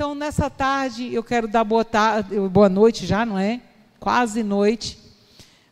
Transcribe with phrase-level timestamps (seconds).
[0.00, 3.60] Então, nessa tarde, eu quero dar boa, tarde, boa noite já, não é?
[3.98, 4.98] Quase noite.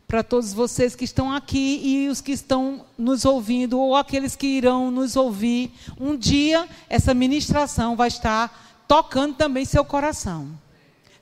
[0.06, 4.46] Para todos vocês que estão aqui e os que estão nos ouvindo, ou aqueles que
[4.46, 5.72] irão nos ouvir.
[5.98, 10.50] Um dia, essa ministração vai estar tocando também seu coração.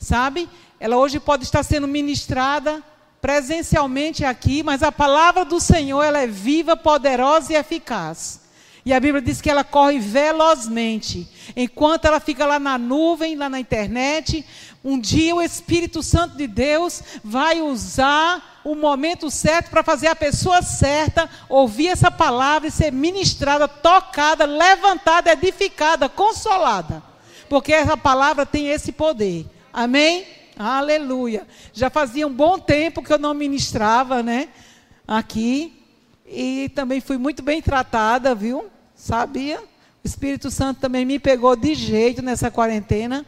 [0.01, 0.49] Sabe?
[0.81, 2.83] Ela hoje pode estar sendo ministrada
[3.21, 8.46] presencialmente aqui, mas a palavra do Senhor ela é viva, poderosa e eficaz.
[8.87, 11.29] E a Bíblia diz que ela corre velozmente.
[11.57, 14.47] Enquanto ela fica lá na nuvem, lá na internet,
[14.85, 20.15] um dia o Espírito Santo de Deus vai usar o momento certo para fazer a
[20.15, 27.03] pessoa certa ouvir essa palavra e ser ministrada, tocada, levantada, edificada, consolada.
[27.49, 29.47] Porque essa palavra tem esse poder.
[29.73, 30.25] Amém?
[30.57, 31.45] Aleluia.
[31.73, 34.49] Já fazia um bom tempo que eu não ministrava, né?
[35.09, 35.73] Aqui.
[36.25, 38.71] E também fui muito bem tratada, viu?
[39.07, 39.61] Sabia?
[39.61, 39.65] O
[40.05, 43.25] Espírito Santo também me pegou de jeito nessa quarentena.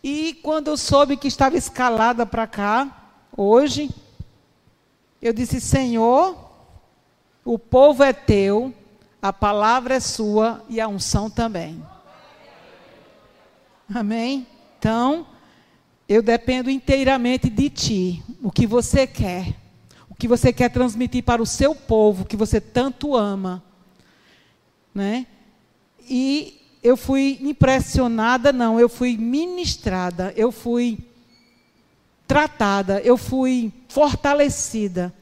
[0.00, 3.90] E quando eu soube que estava escalada para cá, hoje,
[5.20, 6.38] eu disse: Senhor,
[7.44, 8.72] o povo é teu,
[9.20, 11.84] a palavra é sua e a unção também.
[13.92, 14.46] Amém?
[14.78, 15.26] Então,
[16.08, 19.52] eu dependo inteiramente de ti, o que você quer,
[20.08, 23.66] o que você quer transmitir para o seu povo, que você tanto ama
[24.98, 25.28] né?
[26.10, 30.98] E eu fui impressionada, não, eu fui ministrada, eu fui
[32.26, 35.14] tratada, eu fui fortalecida,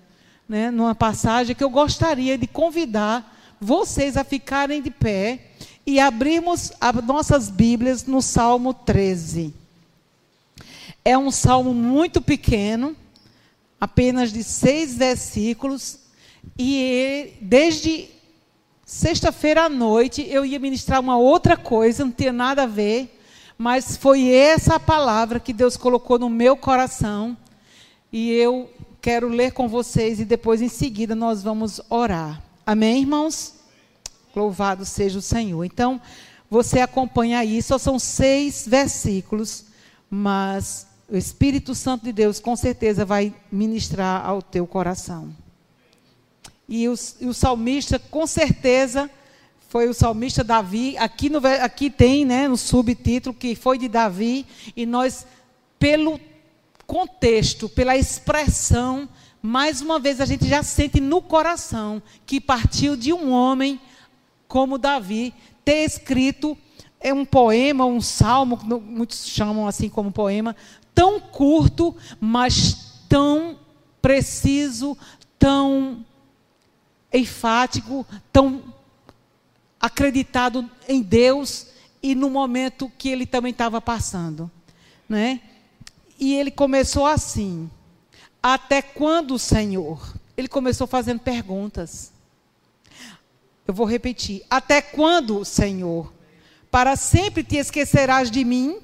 [0.48, 0.70] né?
[0.70, 5.50] Numa passagem que eu gostaria de convidar vocês a ficarem de pé
[5.86, 9.52] e abrirmos as nossas Bíblias no Salmo 13.
[11.04, 12.96] É um salmo muito pequeno,
[13.78, 15.98] apenas de seis versículos,
[16.58, 18.15] e desde
[18.88, 23.20] Sexta-feira à noite eu ia ministrar uma outra coisa, não tinha nada a ver,
[23.58, 27.36] mas foi essa palavra que Deus colocou no meu coração.
[28.12, 28.70] E eu
[29.02, 32.40] quero ler com vocês e depois em seguida nós vamos orar.
[32.64, 33.54] Amém, irmãos?
[34.36, 35.64] Louvado seja o Senhor.
[35.64, 36.00] Então,
[36.48, 39.64] você acompanha aí, só são seis versículos,
[40.08, 45.34] mas o Espírito Santo de Deus com certeza vai ministrar ao teu coração.
[46.68, 49.10] E o, e o salmista, com certeza,
[49.68, 50.96] foi o salmista Davi.
[50.98, 54.46] Aqui, no, aqui tem né, no subtítulo que foi de Davi.
[54.76, 55.26] E nós,
[55.78, 56.20] pelo
[56.86, 59.08] contexto, pela expressão,
[59.42, 63.80] mais uma vez a gente já sente no coração que partiu de um homem
[64.48, 65.34] como Davi
[65.64, 66.56] ter escrito
[67.00, 70.56] é um poema, um salmo, muitos chamam assim como poema,
[70.94, 73.58] tão curto, mas tão
[74.00, 74.96] preciso,
[75.38, 76.04] tão
[77.12, 78.62] enfático, tão
[79.80, 81.68] acreditado em Deus
[82.02, 84.50] e no momento que ele também estava passando,
[85.08, 85.40] né?
[86.18, 87.70] E ele começou assim:
[88.42, 90.14] Até quando, Senhor?
[90.36, 92.12] Ele começou fazendo perguntas.
[93.66, 96.12] Eu vou repetir: Até quando, Senhor?
[96.70, 98.78] Para sempre te esquecerás de mim?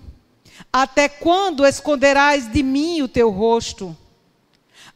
[0.72, 3.97] Até quando esconderás de mim o teu rosto?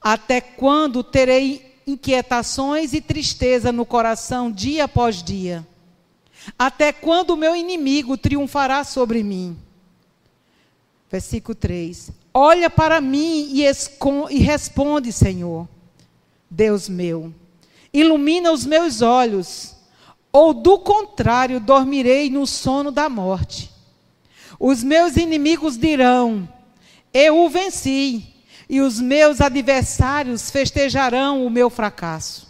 [0.00, 5.66] Até quando terei inquietações e tristeza no coração dia após dia?
[6.58, 9.56] Até quando o meu inimigo triunfará sobre mim?
[11.10, 12.10] Versículo 3.
[12.34, 15.68] Olha para mim e, e responde, Senhor,
[16.50, 17.32] Deus meu.
[17.92, 19.74] Ilumina os meus olhos,
[20.32, 23.70] ou do contrário, dormirei no sono da morte.
[24.58, 26.48] Os meus inimigos dirão:
[27.12, 28.35] Eu o venci
[28.68, 32.46] e os meus adversários festejarão o meu fracasso.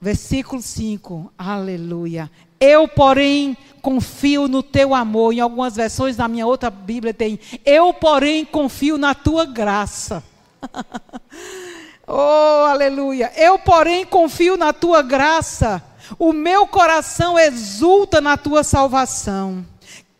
[0.00, 2.30] Versículo 5, aleluia.
[2.60, 5.32] Eu, porém, confio no teu amor.
[5.32, 10.22] Em algumas versões da minha outra Bíblia tem: Eu, porém, confio na tua graça.
[12.06, 13.32] oh, aleluia.
[13.36, 15.82] Eu, porém, confio na tua graça.
[16.18, 19.66] O meu coração exulta na tua salvação.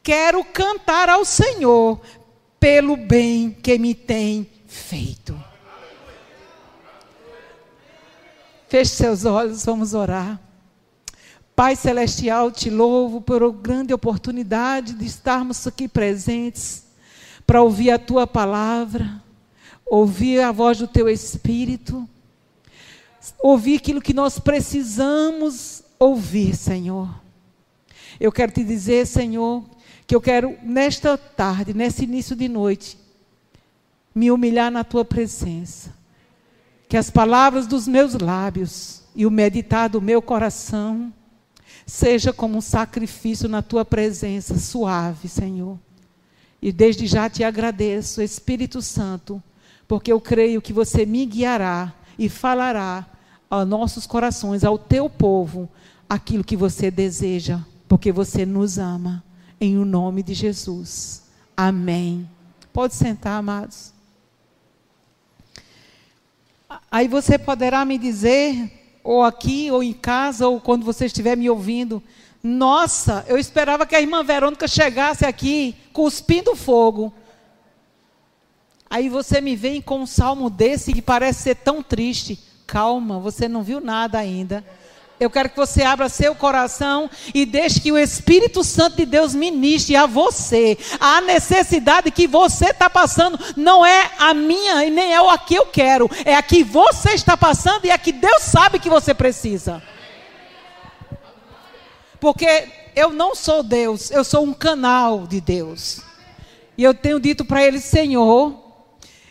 [0.03, 2.01] Quero cantar ao Senhor,
[2.59, 5.39] pelo bem que me tem feito.
[8.69, 10.41] Feche seus olhos, vamos orar.
[11.55, 16.85] Pai Celestial, te louvo por grande oportunidade de estarmos aqui presentes
[17.47, 19.23] para ouvir a tua palavra,
[19.87, 22.07] ouvir a voz do teu Espírito,
[23.39, 27.09] ouvir aquilo que nós precisamos ouvir, Senhor.
[28.19, 29.65] Eu quero te dizer, Senhor,
[30.07, 32.97] que eu quero, nesta tarde, nesse início de noite,
[34.15, 35.95] me humilhar na tua presença.
[36.89, 41.13] Que as palavras dos meus lábios e o meditar do meu coração
[41.85, 45.79] seja como um sacrifício na tua presença, suave, Senhor.
[46.63, 49.43] E desde já te agradeço, Espírito Santo,
[49.89, 53.07] porque eu creio que você me guiará e falará
[53.51, 55.69] aos nossos corações, ao teu povo,
[56.09, 59.26] aquilo que você deseja, porque você nos ama.
[59.61, 61.23] Em o nome de Jesus.
[61.57, 62.29] Amém.
[62.73, 63.93] Pode sentar, amados.
[66.91, 71.49] Aí você poderá me dizer, ou aqui, ou em casa, ou quando você estiver me
[71.49, 72.03] ouvindo,
[72.43, 77.13] nossa, eu esperava que a irmã Verônica chegasse aqui cuspindo fogo.
[78.89, 82.39] Aí você me vem com um salmo desse que parece ser tão triste.
[82.67, 84.65] Calma, você não viu nada ainda.
[85.19, 89.35] Eu quero que você abra seu coração e deixe que o Espírito Santo de Deus
[89.35, 90.77] ministre a você.
[91.01, 95.55] A necessidade que você está passando não é a minha e nem é a que
[95.55, 96.11] eu quero.
[96.25, 99.83] É a que você está passando e é a que Deus sabe que você precisa.
[102.21, 106.03] Porque eu não sou Deus, eu sou um canal de Deus.
[106.77, 108.55] E eu tenho dito para ele, Senhor,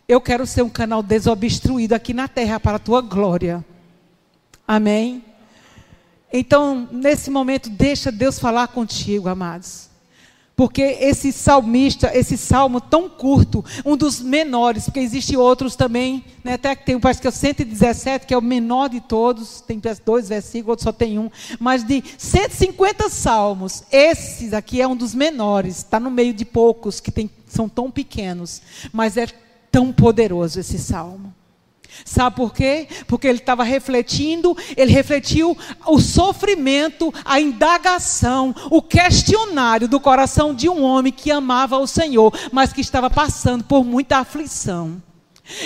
[0.08, 3.64] eu quero ser um canal desobstruído aqui na terra para a tua glória.
[4.68, 5.24] Amém.
[6.38, 9.90] Então, nesse momento, deixa Deus falar contigo, amados.
[10.54, 16.56] Porque esse salmista, esse salmo tão curto, um dos menores, porque existem outros também, né,
[16.56, 19.82] até que tem, parece que é o 117, que é o menor de todos, tem
[20.06, 25.16] dois versículos, outro só tem um, mas de 150 salmos, esse aqui é um dos
[25.16, 28.62] menores, está no meio de poucos que tem, são tão pequenos,
[28.92, 29.28] mas é
[29.72, 31.34] tão poderoso esse salmo.
[32.04, 32.88] Sabe por quê?
[33.08, 40.68] Porque ele estava refletindo, ele refletiu o sofrimento, a indagação, o questionário do coração de
[40.68, 45.02] um homem que amava o Senhor, mas que estava passando por muita aflição.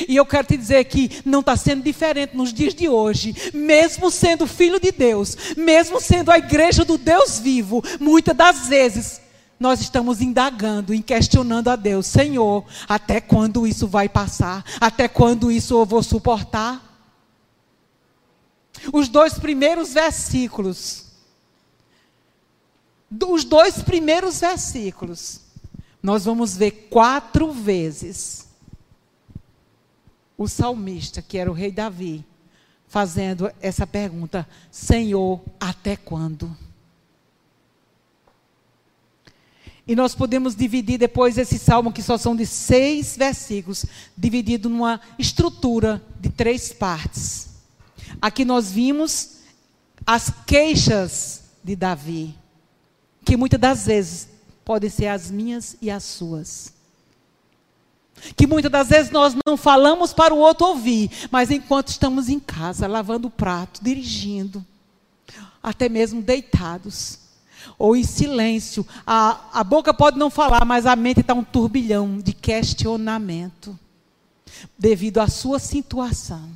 [0.08, 4.12] E eu quero te dizer que não está sendo diferente nos dias de hoje, mesmo
[4.12, 9.22] sendo filho de Deus, mesmo sendo a igreja do Deus vivo, muitas das vezes
[9.60, 14.64] nós estamos indagando e questionando a Deus: Senhor, até quando isso vai passar?
[14.80, 16.86] Até quando isso eu vou suportar?
[18.94, 21.08] Os dois primeiros versículos.
[23.28, 25.42] Os dois primeiros versículos.
[26.02, 28.48] Nós vamos ver quatro vezes
[30.38, 32.24] o salmista, que era o rei Davi,
[32.88, 36.56] fazendo essa pergunta: Senhor, até quando?
[39.90, 45.02] E nós podemos dividir depois esse salmo, que só são de seis versículos, dividido numa
[45.18, 47.50] estrutura de três partes.
[48.22, 49.38] Aqui nós vimos
[50.06, 52.36] as queixas de Davi,
[53.26, 54.30] que muitas das vezes
[54.64, 56.72] podem ser as minhas e as suas.
[58.36, 62.40] Que muitas das vezes nós não falamos para o outro ouvir, mas enquanto estamos em
[62.40, 64.64] casa, lavando o prato, dirigindo,
[65.64, 67.28] até mesmo deitados,
[67.78, 68.86] ou em silêncio.
[69.06, 73.78] A, a boca pode não falar, mas a mente está um turbilhão de questionamento
[74.78, 76.50] devido à sua situação.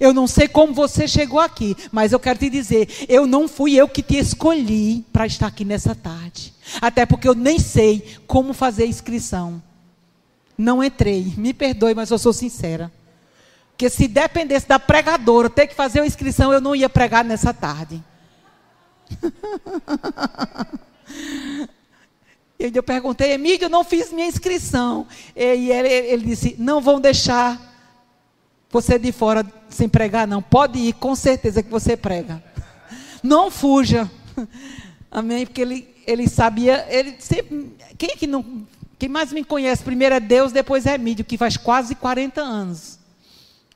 [0.00, 3.74] Eu não sei como você chegou aqui, mas eu quero te dizer, eu não fui
[3.74, 6.54] eu que te escolhi para estar aqui nessa tarde.
[6.80, 9.60] Até porque eu nem sei como fazer a inscrição.
[10.56, 11.34] Não entrei.
[11.36, 12.92] Me perdoe, mas eu sou sincera.
[13.70, 17.52] Porque se dependesse da pregadora ter que fazer a inscrição, eu não ia pregar nessa
[17.52, 18.02] tarde.
[22.58, 25.06] E eu perguntei, Emílio, eu não fiz minha inscrição.
[25.34, 27.60] E ele, ele disse, não vão deixar
[28.70, 30.40] você de fora sem pregar, não.
[30.40, 32.42] Pode ir, com certeza que você prega.
[33.22, 34.10] Não fuja.
[35.10, 35.44] Amém?
[35.44, 38.66] Porque ele, ele sabia, ele sempre, quem é que não,
[38.98, 42.98] quem mais me conhece, primeiro é Deus, depois é Emílio, que faz quase 40 anos.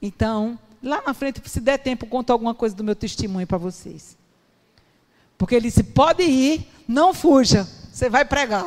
[0.01, 4.17] Então, lá na frente, se der tempo, conto alguma coisa do meu testemunho para vocês.
[5.39, 8.67] Porque ele disse: pode ir, não fuja, você vai pregar.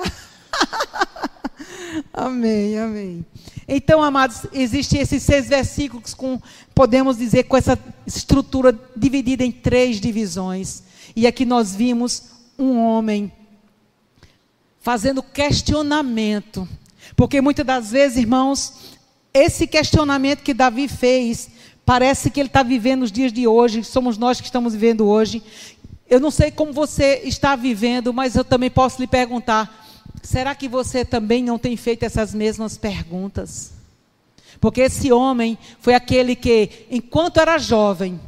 [2.14, 3.26] amém, amém.
[3.68, 6.42] Então, amados, existem esses seis versículos com,
[6.74, 10.84] podemos dizer, com essa estrutura dividida em três divisões.
[11.16, 12.24] E aqui nós vimos
[12.58, 13.32] um homem
[14.80, 16.68] fazendo questionamento.
[17.16, 18.98] Porque muitas das vezes, irmãos,
[19.34, 21.50] esse questionamento que Davi fez,
[21.86, 25.44] parece que ele está vivendo os dias de hoje, somos nós que estamos vivendo hoje,
[26.10, 29.88] eu não sei como você está vivendo, mas eu também posso lhe perguntar:
[30.24, 33.74] será que você também não tem feito essas mesmas perguntas?
[34.60, 38.20] Porque esse homem foi aquele que, enquanto era jovem,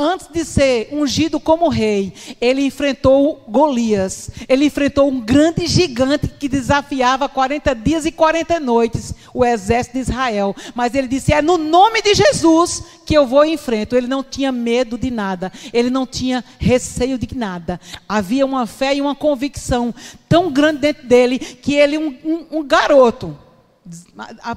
[0.00, 4.30] antes de ser ungido como rei, ele enfrentou Golias.
[4.48, 10.00] Ele enfrentou um grande gigante que desafiava 40 dias e 40 noites o exército de
[10.00, 10.56] Israel.
[10.74, 13.94] Mas ele disse: É no nome de Jesus que eu vou e enfrento.
[13.94, 15.52] Ele não tinha medo de nada.
[15.72, 17.78] Ele não tinha receio de nada.
[18.08, 19.94] Havia uma fé e uma convicção
[20.28, 23.36] tão grande dentro dele que ele, um, um, um garoto,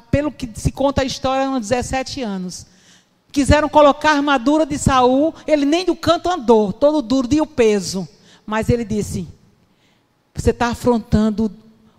[0.10, 2.73] pelo que se conta a história, uns 17 anos
[3.34, 7.48] quiseram colocar a armadura de Saul, ele nem do canto andou, todo duro de o
[7.48, 8.08] peso.
[8.46, 9.28] Mas ele disse:
[10.36, 11.52] Você está afrontando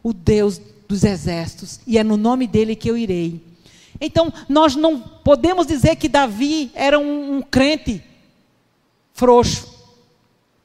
[0.02, 3.42] o Deus dos exércitos, e é no nome dele que eu irei.
[4.00, 8.02] Então, nós não podemos dizer que Davi era um, um crente
[9.12, 9.74] frouxo,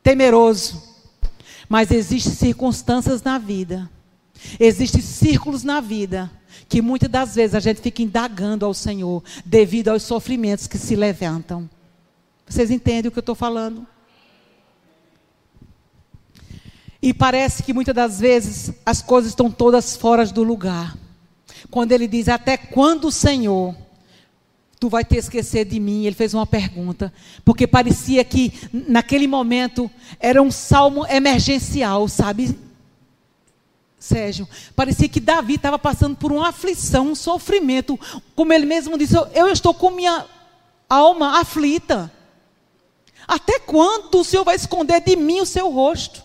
[0.04, 0.88] temeroso.
[1.68, 3.90] Mas existem circunstâncias na vida,
[4.60, 6.32] existem círculos na vida
[6.70, 10.96] que muitas das vezes a gente fica indagando ao Senhor devido aos sofrimentos que se
[10.96, 11.68] levantam.
[12.48, 13.86] Vocês entendem o que eu estou falando?
[17.02, 20.96] E parece que muitas das vezes as coisas estão todas fora do lugar.
[21.72, 23.76] Quando ele diz: Até quando, Senhor,
[24.80, 26.06] tu vai te esquecer de mim?
[26.06, 27.12] Ele fez uma pergunta.
[27.44, 32.69] Porque parecia que naquele momento era um salmo emergencial, sabe?
[34.00, 38.00] Sérgio, parecia que Davi estava passando por uma aflição, um sofrimento.
[38.34, 40.26] Como ele mesmo disse, eu estou com minha
[40.90, 42.12] alma aflita.
[43.28, 46.24] Até quando o Senhor vai esconder de mim o seu rosto?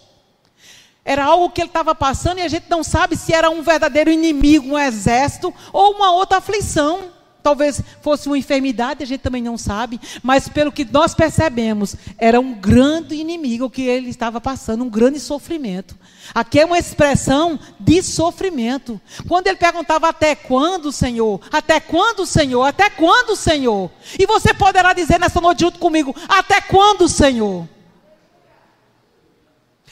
[1.04, 4.11] Era algo que ele estava passando e a gente não sabe se era um verdadeiro
[4.11, 7.12] inimigo, um exército ou uma outra aflição.
[7.45, 12.41] Talvez fosse uma enfermidade, a gente também não sabe, mas pelo que nós percebemos, era
[12.41, 15.95] um grande inimigo que ele estava passando, um grande sofrimento.
[16.35, 18.99] Aqui é uma expressão de sofrimento.
[19.29, 21.39] Quando ele perguntava até quando, Senhor?
[21.53, 22.65] Até quando, Senhor?
[22.65, 23.91] Até quando, Senhor?
[24.19, 27.69] E você poderá dizer nessa noite junto comigo: Até quando, Senhor?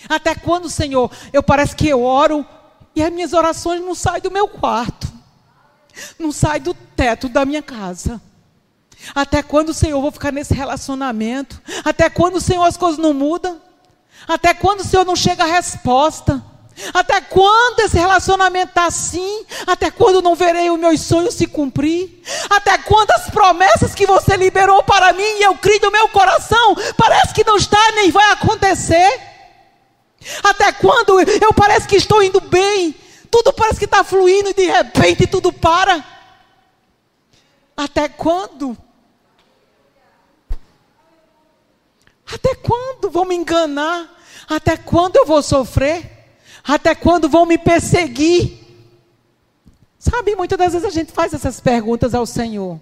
[0.08, 1.10] Até quando, Senhor?
[1.34, 2.46] Eu parece que eu oro
[2.96, 5.11] e as minhas orações não saem do meu quarto
[6.18, 8.20] não sai do teto da minha casa.
[9.14, 11.60] Até quando, Senhor, eu vou ficar nesse relacionamento?
[11.84, 13.60] Até quando, Senhor, as coisas não mudam?
[14.28, 16.42] Até quando, Senhor, não chega a resposta?
[16.94, 19.44] Até quando esse relacionamento está assim?
[19.66, 22.22] Até quando não verei os meus sonhos se cumprir?
[22.48, 26.74] Até quando as promessas que você liberou para mim e eu criei no meu coração
[26.96, 29.20] parece que não está nem vai acontecer?
[30.42, 32.94] Até quando eu parece que estou indo bem
[33.32, 36.04] tudo parece que está fluindo e de repente tudo para.
[37.74, 38.76] Até quando?
[42.30, 44.22] Até quando vão me enganar?
[44.46, 46.28] Até quando eu vou sofrer?
[46.62, 48.60] Até quando vão me perseguir?
[49.98, 52.78] Sabe, muitas das vezes a gente faz essas perguntas ao Senhor.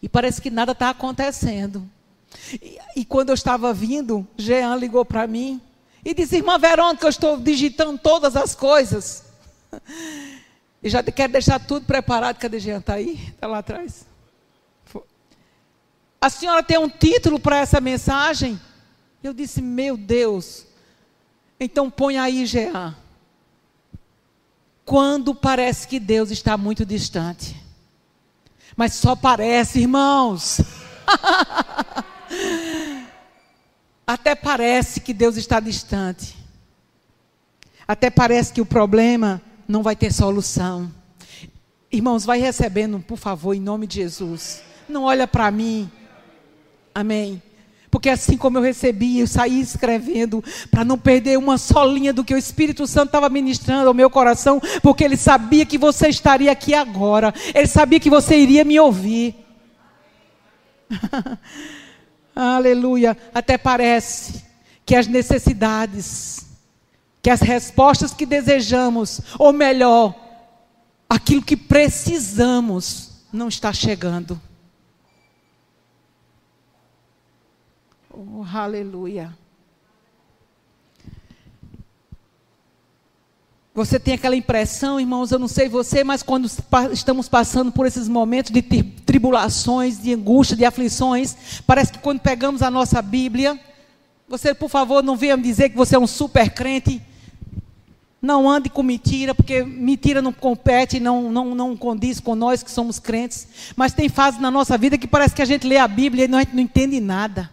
[0.00, 1.86] E parece que nada está acontecendo.
[2.62, 5.60] E, e, quando eu estava vindo, Jean ligou para mim
[6.08, 9.24] e disse: Irmã Verônica, eu estou digitando todas as coisas.
[10.80, 12.38] E já quero deixar tudo preparado.
[12.38, 12.78] Cadê Jean?
[12.78, 13.20] Está aí?
[13.34, 14.06] Está lá atrás?
[16.20, 18.60] A senhora tem um título para essa mensagem?
[19.20, 20.66] Eu disse: Meu Deus.
[21.58, 22.96] Então põe aí, Jean.
[24.84, 27.60] Quando parece que Deus está muito distante.
[28.76, 30.60] Mas só parece, irmãos.
[34.08, 36.34] Até parece que Deus está distante.
[37.86, 40.90] Até parece que o problema não vai ter solução.
[41.92, 44.62] Irmãos, vai recebendo, por favor, em nome de Jesus.
[44.88, 45.90] Não olha para mim.
[46.94, 47.42] Amém.
[47.90, 52.24] Porque assim como eu recebi, eu saí escrevendo para não perder uma só linha do
[52.24, 56.50] que o Espírito Santo estava ministrando ao meu coração, porque ele sabia que você estaria
[56.50, 57.34] aqui agora.
[57.54, 59.34] Ele sabia que você iria me ouvir.
[62.40, 63.16] Aleluia.
[63.34, 64.44] Até parece
[64.86, 66.46] que as necessidades,
[67.20, 70.14] que as respostas que desejamos, ou melhor,
[71.08, 74.40] aquilo que precisamos, não está chegando.
[78.08, 79.36] Oh, aleluia.
[83.78, 86.50] Você tem aquela impressão, irmãos, eu não sei você, mas quando
[86.90, 92.60] estamos passando por esses momentos de tribulações, de angústia, de aflições, parece que quando pegamos
[92.60, 93.56] a nossa Bíblia,
[94.28, 97.00] você, por favor, não venha me dizer que você é um super crente.
[98.20, 102.72] Não ande com mentira, porque mentira não compete, não, não, não condiz com nós que
[102.72, 103.46] somos crentes.
[103.76, 106.34] Mas tem fases na nossa vida que parece que a gente lê a Bíblia e
[106.34, 107.48] a gente não entende nada.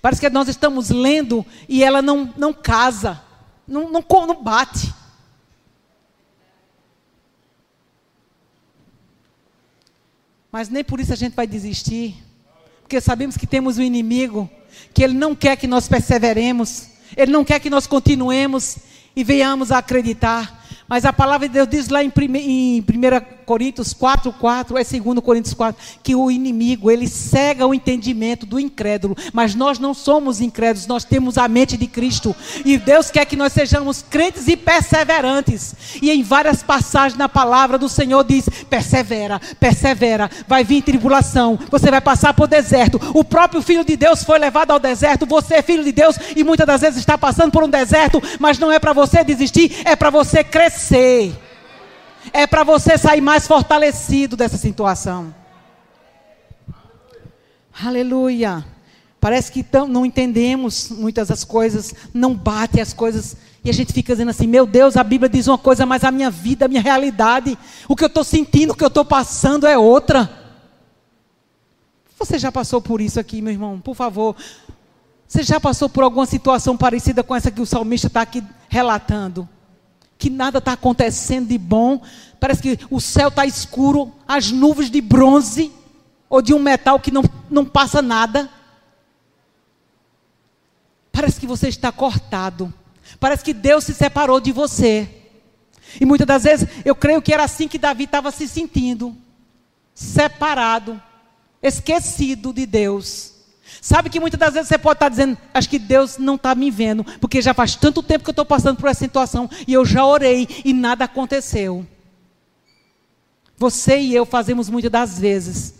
[0.00, 3.20] Parece que nós estamos lendo e ela não, não casa,
[3.66, 4.96] não, não, não bate.
[10.50, 12.16] Mas nem por isso a gente vai desistir.
[12.82, 14.48] Porque sabemos que temos um inimigo,
[14.94, 18.78] que ele não quer que nós perseveremos, ele não quer que nós continuemos
[19.14, 20.66] e venhamos a acreditar.
[20.88, 22.84] Mas a palavra de Deus diz lá em, em 1
[23.44, 28.58] Coríntios 4, 4, é 2 Coríntios 4, que o inimigo, ele cega o entendimento do
[28.58, 29.14] incrédulo.
[29.32, 32.34] Mas nós não somos incrédulos, nós temos a mente de Cristo.
[32.64, 35.74] E Deus quer que nós sejamos crentes e perseverantes.
[36.00, 41.90] E em várias passagens na palavra do Senhor diz: persevera, persevera, vai vir tribulação, você
[41.90, 42.98] vai passar por deserto.
[43.12, 46.42] O próprio Filho de Deus foi levado ao deserto, você é filho de Deus e
[46.42, 49.94] muitas das vezes está passando por um deserto, mas não é para você desistir, é
[49.94, 51.36] para você crescer crescer.
[52.32, 55.34] É para você sair mais fortalecido dessa situação.
[57.82, 58.64] Aleluia.
[59.20, 63.36] Parece que tão, não entendemos muitas das coisas, não bate as coisas.
[63.64, 66.12] E a gente fica dizendo assim: meu Deus, a Bíblia diz uma coisa, mas a
[66.12, 67.58] minha vida, a minha realidade,
[67.88, 70.30] o que eu estou sentindo, o que eu estou passando é outra.
[72.18, 73.80] Você já passou por isso aqui, meu irmão?
[73.80, 74.36] Por favor.
[75.26, 79.48] Você já passou por alguma situação parecida com essa que o salmista está aqui relatando?
[80.18, 82.02] Que nada está acontecendo de bom,
[82.40, 85.72] parece que o céu está escuro, as nuvens de bronze
[86.28, 88.50] ou de um metal que não, não passa nada.
[91.12, 92.74] Parece que você está cortado,
[93.20, 95.08] parece que Deus se separou de você.
[96.00, 99.16] E muitas das vezes eu creio que era assim que Davi estava se sentindo
[99.94, 101.00] separado,
[101.62, 103.37] esquecido de Deus.
[103.88, 106.70] Sabe que muitas das vezes você pode estar dizendo, acho que Deus não está me
[106.70, 109.82] vendo, porque já faz tanto tempo que eu estou passando por essa situação e eu
[109.82, 111.86] já orei e nada aconteceu.
[113.56, 115.76] Você e eu fazemos muitas das vezes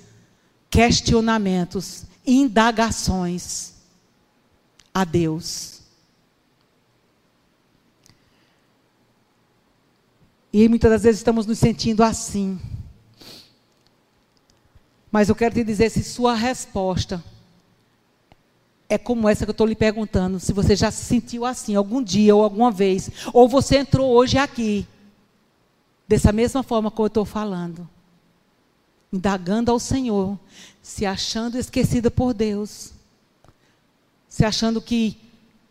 [0.70, 3.74] questionamentos, indagações
[4.94, 5.82] a Deus.
[10.50, 12.58] E muitas das vezes estamos nos sentindo assim.
[15.12, 17.22] Mas eu quero te dizer se sua resposta
[18.88, 22.02] é como essa que eu estou lhe perguntando, se você já se sentiu assim algum
[22.02, 24.86] dia ou alguma vez, ou você entrou hoje aqui,
[26.06, 27.88] dessa mesma forma como eu estou falando,
[29.12, 30.38] indagando ao Senhor,
[30.80, 32.92] se achando esquecida por Deus,
[34.26, 35.18] se achando que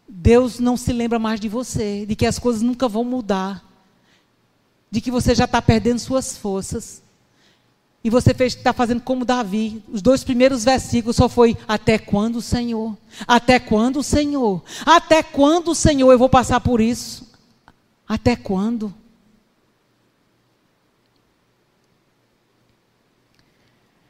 [0.08, 3.66] Deus não se lembra mais de você, de que as coisas nunca vão mudar,
[4.92, 7.02] de que você já está perdendo suas forças.
[8.08, 9.84] E você está fazendo como Davi.
[9.90, 12.98] Os dois primeiros versículos só foi até quando, Senhor?
[13.28, 14.64] Até quando, Senhor?
[14.86, 17.30] Até quando, Senhor, eu vou passar por isso?
[18.08, 18.94] Até quando?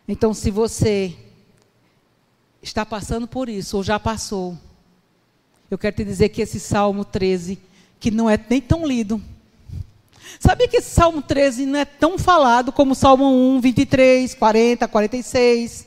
[0.07, 1.17] Então, se você
[2.61, 4.55] está passando por isso, ou já passou,
[5.71, 7.57] eu quero te dizer que esse Salmo 13,
[7.99, 9.19] que não é nem tão lido,
[10.39, 13.25] Sabia que esse Salmo 13 não é tão falado como Salmo
[13.57, 15.86] 1, 23, 40, 46?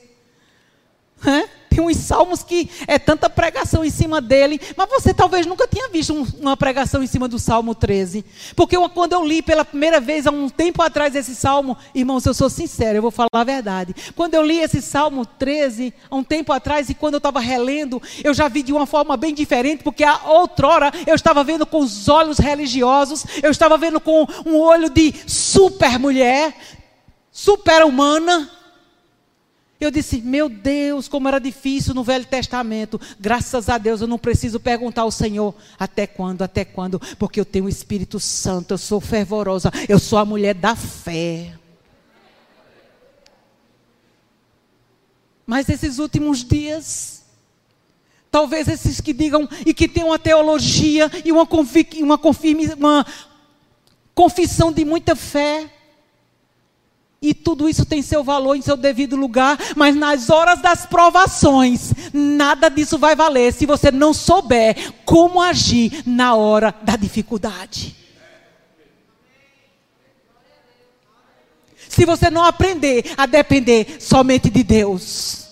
[1.27, 1.61] É?
[1.71, 5.89] Tem uns salmos que é tanta pregação em cima dele, mas você talvez nunca tenha
[5.89, 8.25] visto um, uma pregação em cima do Salmo 13.
[8.57, 12.27] Porque eu, quando eu li pela primeira vez, há um tempo atrás, esse salmo, irmãos,
[12.27, 13.95] eu sou sincero, eu vou falar a verdade.
[14.17, 18.03] Quando eu li esse Salmo 13, há um tempo atrás, e quando eu estava relendo,
[18.25, 21.79] eu já vi de uma forma bem diferente, porque a outrora eu estava vendo com
[21.79, 26.53] os olhos religiosos, eu estava vendo com um olho de super mulher,
[27.31, 28.51] super humana
[29.81, 33.01] eu disse, meu Deus, como era difícil no Velho Testamento.
[33.19, 37.45] Graças a Deus eu não preciso perguntar ao Senhor até quando, até quando, porque eu
[37.47, 41.55] tenho o Espírito Santo, eu sou fervorosa, eu sou a mulher da fé.
[45.47, 47.25] Mas esses últimos dias,
[48.31, 51.49] talvez esses que digam e que tenham uma teologia e uma,
[52.01, 53.07] uma, confirme, uma
[54.15, 55.69] confissão de muita fé,
[57.23, 61.93] e tudo isso tem seu valor em seu devido lugar, mas nas horas das provações,
[62.15, 67.95] nada disso vai valer se você não souber como agir na hora da dificuldade.
[71.91, 75.49] Se você não aprender a depender somente de Deus.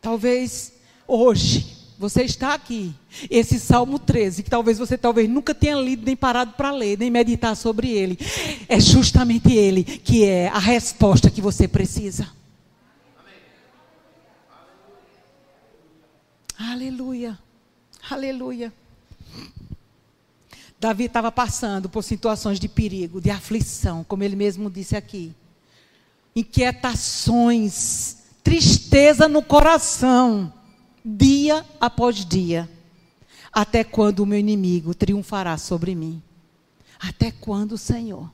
[0.00, 0.72] Talvez
[1.06, 2.94] hoje você está aqui.
[3.28, 7.10] Esse Salmo 13, que talvez você talvez nunca tenha lido, nem parado para ler, nem
[7.10, 8.16] meditar sobre ele.
[8.68, 12.30] É justamente ele que é a resposta que você precisa.
[16.56, 17.36] Aleluia.
[18.08, 18.72] Aleluia.
[20.80, 25.34] Davi estava passando por situações de perigo, de aflição, como ele mesmo disse aqui.
[26.36, 30.52] Inquietações, tristeza no coração
[31.04, 32.68] dia após dia,
[33.52, 36.22] até quando o meu inimigo triunfará sobre mim?
[37.00, 38.30] Até quando, Senhor?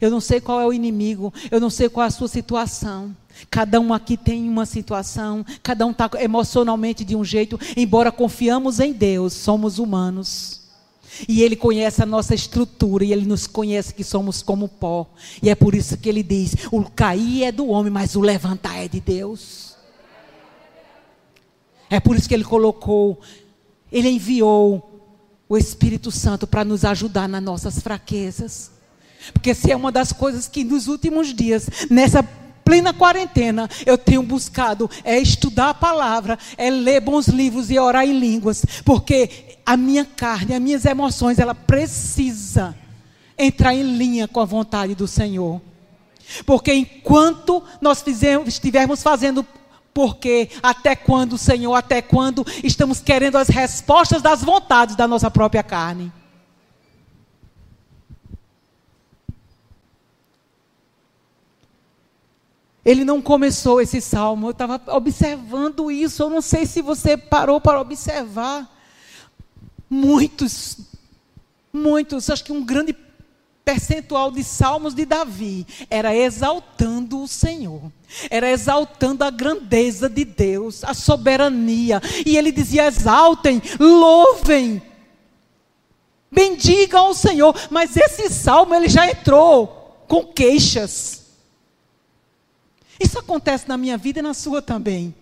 [0.00, 3.16] Eu não sei qual é o inimigo, eu não sei qual é a sua situação.
[3.50, 8.80] Cada um aqui tem uma situação, cada um está emocionalmente de um jeito, embora confiamos
[8.80, 10.62] em Deus, somos humanos.
[11.28, 15.06] E Ele conhece a nossa estrutura, e Ele nos conhece que somos como pó.
[15.42, 18.76] E é por isso que Ele diz: o cair é do homem, mas o levantar
[18.76, 19.65] é de Deus.
[21.88, 23.20] É por isso que Ele colocou,
[23.90, 24.96] Ele enviou
[25.48, 28.70] o Espírito Santo para nos ajudar nas nossas fraquezas.
[29.32, 32.22] Porque se é uma das coisas que nos últimos dias, nessa
[32.64, 38.04] plena quarentena, eu tenho buscado é estudar a palavra, é ler bons livros e orar
[38.04, 42.76] em línguas, porque a minha carne, as minhas emoções, ela precisa
[43.38, 45.60] entrar em linha com a vontade do Senhor.
[46.44, 49.46] Porque enquanto nós fizemos, estivermos fazendo
[49.96, 55.62] porque até quando, Senhor, até quando estamos querendo as respostas das vontades da nossa própria
[55.62, 56.12] carne?
[62.84, 67.58] Ele não começou esse salmo, eu estava observando isso, eu não sei se você parou
[67.58, 68.70] para observar.
[69.88, 70.76] Muitos,
[71.72, 72.92] muitos, acho que um grande
[73.66, 77.90] percentual de salmos de Davi era exaltando o Senhor,
[78.30, 82.00] era exaltando a grandeza de Deus, a soberania.
[82.24, 84.80] E ele dizia: exaltem, louvem,
[86.30, 87.56] bendigam ao Senhor.
[87.68, 91.26] Mas esse salmo ele já entrou com queixas.
[93.00, 95.12] Isso acontece na minha vida e na sua também.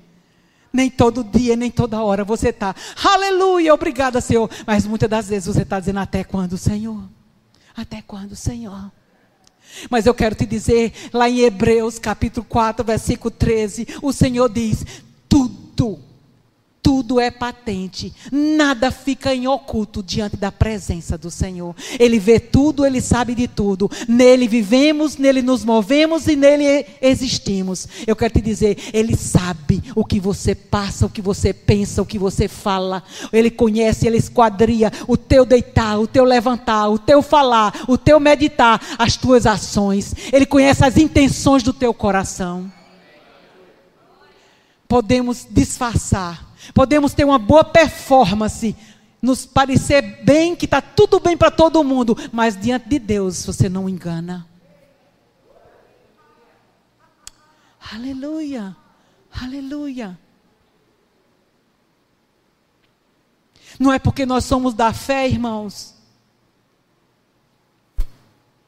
[0.70, 4.50] Nem todo dia, nem toda hora você está, aleluia, obrigada, Senhor.
[4.66, 7.04] Mas muitas das vezes você está dizendo, até quando, Senhor?
[7.76, 8.90] Até quando, Senhor?
[9.90, 14.84] Mas eu quero te dizer, lá em Hebreus capítulo 4, versículo 13, o Senhor diz:
[15.28, 15.98] tudo
[16.84, 21.74] tudo é patente, nada fica em oculto diante da presença do Senhor.
[21.98, 23.90] Ele vê tudo, ele sabe de tudo.
[24.06, 27.88] Nele vivemos, nele nos movemos e nele existimos.
[28.06, 32.06] Eu quero te dizer, ele sabe o que você passa, o que você pensa, o
[32.06, 33.02] que você fala.
[33.32, 38.20] Ele conhece, ele esquadria o teu deitar, o teu levantar, o teu falar, o teu
[38.20, 40.14] meditar, as tuas ações.
[40.30, 42.70] Ele conhece as intenções do teu coração.
[44.86, 48.76] Podemos disfarçar Podemos ter uma boa performance,
[49.20, 53.68] nos parecer bem, que está tudo bem para todo mundo, mas diante de Deus você
[53.68, 54.46] não engana.
[57.92, 58.76] Aleluia,
[59.30, 60.18] aleluia.
[63.78, 65.94] Não é porque nós somos da fé, irmãos,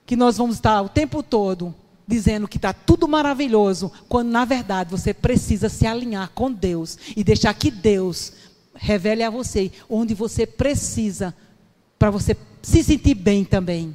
[0.04, 1.74] que nós vamos estar o tempo todo
[2.06, 7.24] dizendo que está tudo maravilhoso, quando na verdade você precisa se alinhar com Deus e
[7.24, 8.32] deixar que Deus
[8.74, 11.34] revele a você onde você precisa
[11.98, 13.94] para você se sentir bem também.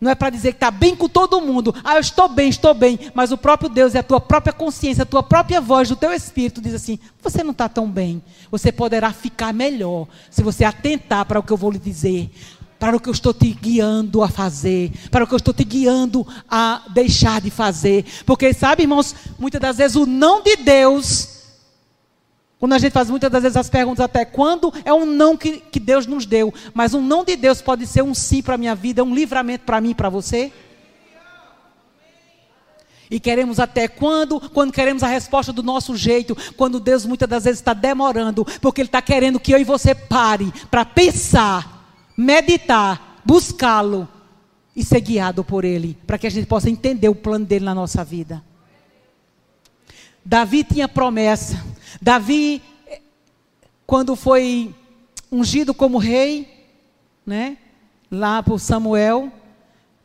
[0.00, 1.74] Não é para dizer que está bem com todo mundo.
[1.84, 2.98] Ah, eu estou bem, estou bem.
[3.12, 6.10] Mas o próprio Deus e a tua própria consciência, a tua própria voz, o teu
[6.10, 8.22] espírito diz assim: você não está tão bem.
[8.50, 12.30] Você poderá ficar melhor se você atentar para o que eu vou lhe dizer
[12.80, 15.62] para o que eu estou te guiando a fazer, para o que eu estou te
[15.62, 18.06] guiando a deixar de fazer.
[18.24, 21.28] Porque, sabe, irmãos, muitas das vezes o não de Deus,
[22.58, 25.58] quando a gente faz muitas das vezes as perguntas até quando, é um não que,
[25.58, 26.54] que Deus nos deu.
[26.72, 29.66] Mas um não de Deus pode ser um sim para a minha vida, um livramento
[29.66, 30.50] para mim e para você.
[33.10, 34.40] E queremos até quando?
[34.40, 38.80] Quando queremos a resposta do nosso jeito, quando Deus muitas das vezes está demorando, porque
[38.80, 41.79] Ele está querendo que eu e você pare para pensar
[42.20, 44.06] meditar, buscá-lo
[44.76, 47.74] e ser guiado por ele, para que a gente possa entender o plano dele na
[47.74, 48.44] nossa vida.
[50.22, 51.64] Davi tinha promessa.
[52.00, 52.62] Davi,
[53.86, 54.74] quando foi
[55.32, 56.68] ungido como rei,
[57.24, 57.56] né,
[58.10, 59.32] lá por Samuel,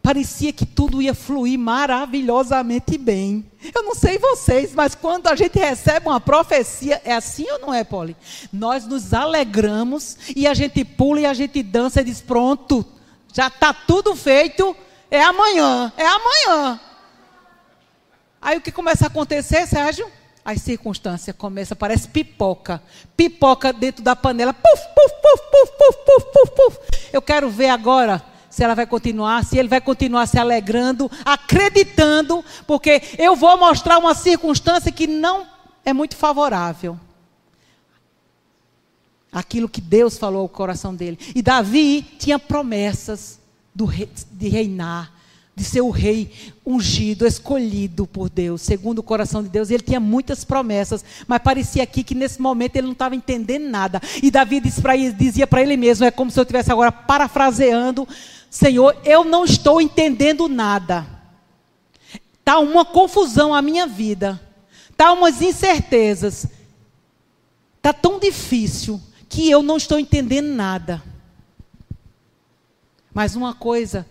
[0.06, 3.44] parecia que tudo ia fluir maravilhosamente bem.
[3.74, 7.74] Eu não sei vocês, mas quando a gente recebe uma profecia, é assim ou não
[7.74, 8.16] é, Poli?
[8.54, 12.86] Nós nos alegramos e a gente pula e a gente dança e diz: pronto,
[13.34, 14.78] já está tudo feito,
[15.10, 16.80] é amanhã, é amanhã.
[18.40, 20.08] Aí o que começa a acontecer, Sérgio?
[20.46, 22.80] As circunstâncias começam, parece pipoca.
[23.18, 24.54] Pipoca dentro da panela.
[24.54, 27.10] Puf, puf, puf, puf, puf, puf, puf, puf.
[27.12, 32.42] Eu quero ver agora se ela vai continuar, se ele vai continuar se alegrando, acreditando,
[32.66, 35.46] porque eu vou mostrar uma circunstância que não
[35.84, 36.98] é muito favorável.
[39.30, 41.20] Aquilo que Deus falou ao coração dele.
[41.36, 43.42] E Davi tinha promessas
[43.84, 45.12] rei, de reinar,
[45.54, 46.32] de ser o rei
[46.66, 49.70] ungido, escolhido por Deus, segundo o coração de Deus.
[49.70, 54.02] Ele tinha muitas promessas, mas parecia aqui que nesse momento ele não estava entendendo nada.
[54.24, 58.08] E Davi dizia para ele mesmo: é como se eu estivesse agora parafraseando
[58.56, 61.06] Senhor, eu não estou entendendo nada.
[62.40, 64.42] Está uma confusão a minha vida.
[64.90, 66.48] Está umas incertezas.
[67.76, 71.04] Está tão difícil que eu não estou entendendo nada.
[73.14, 74.08] Mas uma coisa,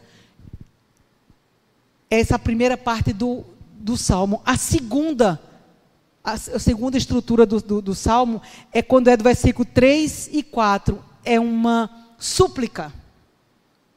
[2.11, 4.43] essa primeira parte do, do salmo.
[4.45, 5.41] A segunda,
[6.23, 8.43] a, a segunda estrutura do, do, do salmo
[8.75, 11.03] é quando é do versículo 3 e 4.
[11.25, 12.93] É uma súplica.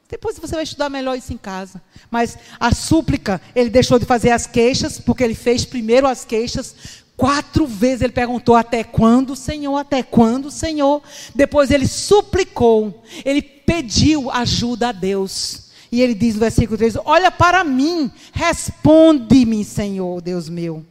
[0.09, 1.81] Depois você vai estudar melhor isso em casa.
[2.09, 7.03] Mas a súplica, ele deixou de fazer as queixas, porque ele fez primeiro as queixas.
[7.17, 9.75] Quatro vezes ele perguntou: Até quando, Senhor?
[9.77, 11.01] Até quando, Senhor?
[11.35, 15.67] Depois ele suplicou, ele pediu ajuda a Deus.
[15.91, 20.85] E ele diz no versículo 3: Olha para mim, responde-me, Senhor, Deus meu.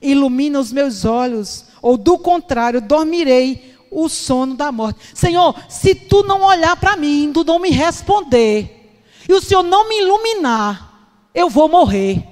[0.00, 5.00] Ilumina os meus olhos, ou do contrário, dormirei o sono da morte.
[5.14, 9.88] Senhor, se tu não olhar para mim, tu não me responder, e o Senhor não
[9.88, 12.26] me iluminar, eu vou morrer.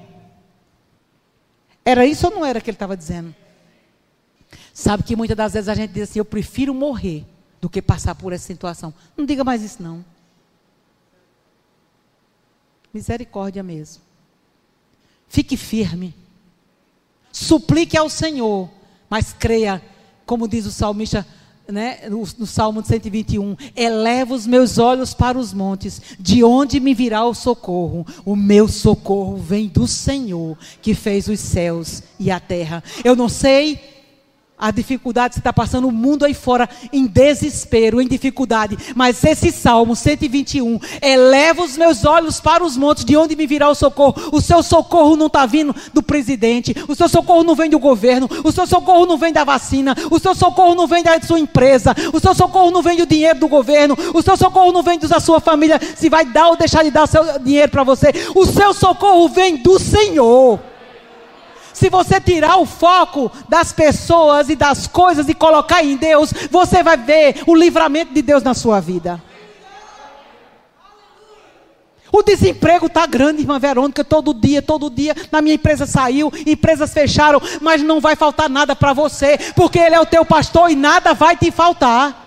[1.83, 3.35] Era isso ou não era que ele estava dizendo?
[4.73, 7.25] Sabe que muitas das vezes a gente diz assim: eu prefiro morrer
[7.61, 8.93] do que passar por essa situação.
[9.15, 10.03] Não diga mais isso, não.
[12.93, 14.03] Misericórdia mesmo.
[15.27, 16.15] Fique firme.
[17.31, 18.69] Suplique ao Senhor,
[19.09, 19.81] mas creia,
[20.25, 21.27] como diz o salmista,
[21.71, 26.93] né, no, no Salmo 121, eleva os meus olhos para os montes, de onde me
[26.93, 28.05] virá o socorro?
[28.23, 32.83] O meu socorro vem do Senhor, que fez os céus e a terra.
[33.03, 33.94] Eu não sei
[34.57, 38.77] a dificuldade que está passando o mundo aí fora em desespero, em dificuldade.
[38.95, 43.69] Mas esse Salmo 121, eleva os meus olhos para os montes, de onde me virá
[43.69, 44.29] o socorro.
[44.31, 48.29] O seu socorro não está vindo do presidente, o seu socorro não vem do governo,
[48.43, 51.93] o seu socorro não vem da vacina, o seu socorro não vem da sua empresa,
[52.13, 55.19] o seu socorro não vem do dinheiro do governo, o seu socorro não vem da
[55.19, 58.13] sua família, se vai dar ou deixar de dar seu dinheiro para você.
[58.33, 60.74] O seu socorro vem do Senhor.
[61.75, 66.81] Se você tirar o foco das pessoas e das coisas e colocar em Deus, você
[66.81, 69.21] vai ver o livramento de Deus na sua vida.
[72.13, 75.13] O desemprego está grande, irmã Verônica, todo dia, todo dia.
[75.29, 79.95] Na minha empresa saiu, empresas fecharam, mas não vai faltar nada para você, porque Ele
[79.95, 82.23] é o teu pastor e nada vai te faltar.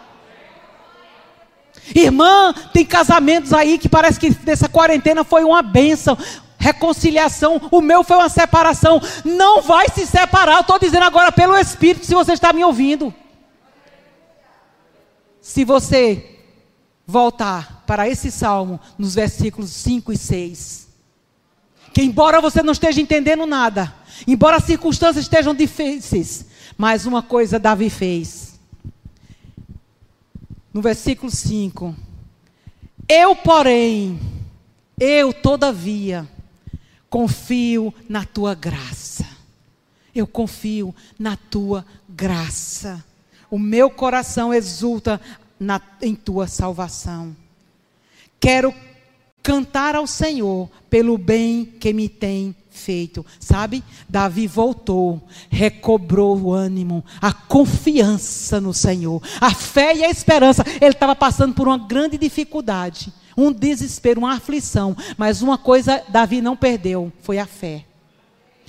[1.94, 6.18] Irmã, tem casamentos aí que parece que dessa quarentena foi uma bênção
[6.59, 9.01] reconciliação, o meu foi uma separação.
[9.25, 13.14] Não vai se separar, eu estou dizendo agora pelo Espírito, se você está me ouvindo.
[15.40, 16.38] Se você
[17.07, 20.88] voltar para esse salmo, nos versículos 5 e 6,
[21.94, 23.94] que embora você não esteja entendendo nada,
[24.27, 26.44] embora as circunstâncias estejam difíceis,
[26.77, 28.59] mas uma coisa Davi fez.
[30.73, 31.97] No versículo 5:
[33.09, 34.21] Eu, porém,
[35.01, 36.29] eu, todavia,
[37.11, 39.27] confio na tua graça.
[40.14, 43.05] Eu confio na tua graça.
[43.51, 45.21] O meu coração exulta
[45.59, 47.37] na, em tua salvação.
[48.40, 48.75] Quero
[49.42, 53.25] cantar ao Senhor pelo bem que me tem feito.
[53.40, 53.83] Sabe?
[54.09, 60.64] Davi voltou, recobrou o ânimo, a confiança no Senhor, a fé e a esperança.
[60.81, 64.96] Ele estava passando por uma grande dificuldade um desespero, uma aflição.
[65.16, 67.85] Mas uma coisa Davi não perdeu: foi a fé.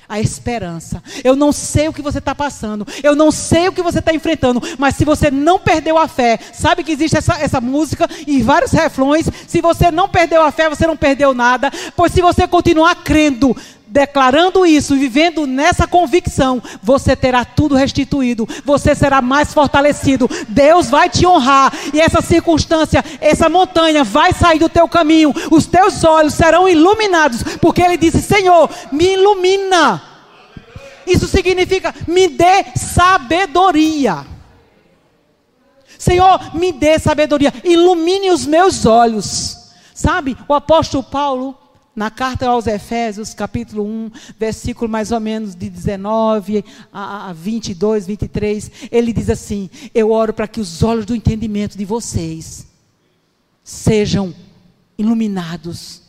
[0.08, 1.04] A esperança.
[1.24, 4.12] Eu não sei o que você está passando, eu não sei o que você está
[4.12, 8.42] enfrentando, mas se você não perdeu a fé, sabe que existe essa, essa música e
[8.42, 9.30] vários refrões.
[9.48, 13.56] Se você não perdeu a fé, você não perdeu nada, pois se você continuar crendo,
[13.90, 21.10] declarando isso vivendo nessa convicção, você terá tudo restituído, você será mais fortalecido, Deus vai
[21.10, 26.34] te honrar, e essa circunstância, essa montanha vai sair do teu caminho, os teus olhos
[26.34, 30.04] serão iluminados, porque Ele disse: Senhor, me ilumina.
[31.06, 34.26] Isso significa, me dê sabedoria.
[35.98, 39.58] Senhor, me dê sabedoria, ilumine os meus olhos.
[39.94, 41.58] Sabe, o apóstolo Paulo,
[42.00, 48.72] na carta aos Efésios, capítulo 1, versículo mais ou menos de 19 a 22, 23,
[48.90, 52.68] ele diz assim: Eu oro para que os olhos do entendimento de vocês
[53.62, 54.34] sejam
[54.98, 56.04] iluminados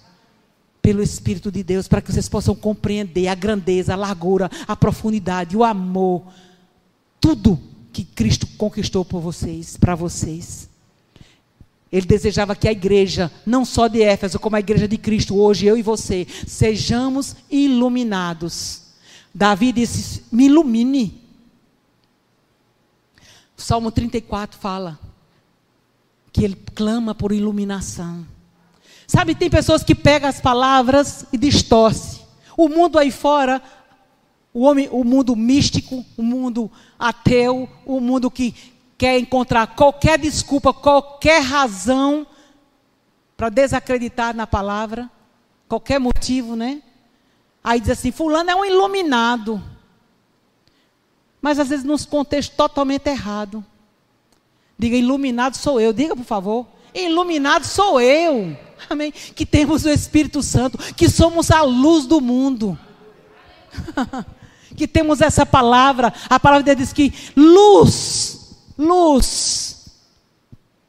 [0.80, 5.56] pelo Espírito de Deus, para que vocês possam compreender a grandeza, a largura, a profundidade,
[5.56, 6.22] o amor,
[7.20, 7.60] tudo
[7.92, 10.69] que Cristo conquistou por vocês, para vocês.
[11.92, 15.66] Ele desejava que a igreja, não só de Éfeso, como a igreja de Cristo, hoje,
[15.66, 18.82] eu e você, sejamos iluminados.
[19.34, 21.20] Davi disse: Me ilumine.
[23.58, 24.98] O Salmo 34 fala
[26.32, 28.26] que ele clama por iluminação.
[29.06, 32.20] Sabe, tem pessoas que pegam as palavras e distorcem.
[32.56, 33.60] O mundo aí fora,
[34.54, 38.54] o, homem, o mundo místico, o mundo ateu, o mundo que
[39.00, 42.26] quer encontrar qualquer desculpa, qualquer razão
[43.34, 45.10] para desacreditar na palavra,
[45.66, 46.82] qualquer motivo, né?
[47.64, 49.62] Aí diz assim: Fulano é um iluminado.
[51.40, 53.64] Mas às vezes nos contexto totalmente errado.
[54.78, 55.94] Diga, iluminado sou eu.
[55.94, 56.66] Diga, por favor.
[56.94, 58.54] Iluminado sou eu.
[58.90, 59.12] Amém.
[59.12, 62.78] Que temos o Espírito Santo, que somos a luz do mundo.
[64.76, 66.12] que temos essa palavra.
[66.28, 68.39] A palavra de Deus diz que luz,
[68.80, 69.76] luz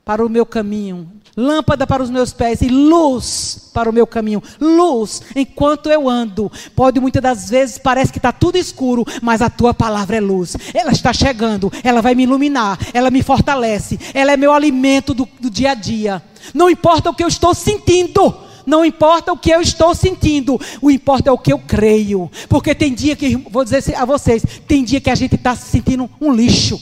[0.04, 4.42] para o meu caminho, lâmpada para os meus pés e luz para o meu caminho.
[4.60, 6.52] Luz enquanto eu ando.
[6.76, 10.56] Pode muitas das vezes parece que está tudo escuro, mas a tua palavra é luz.
[10.74, 15.28] Ela está chegando, ela vai me iluminar, ela me fortalece, ela é meu alimento do,
[15.40, 16.24] do dia a dia.
[16.54, 18.50] Não importa o que eu estou sentindo.
[18.64, 22.30] Não importa o que eu estou sentindo, o importa é o que eu creio.
[22.48, 25.72] Porque tem dia que, vou dizer a vocês, tem dia que a gente está se
[25.72, 26.80] sentindo um lixo.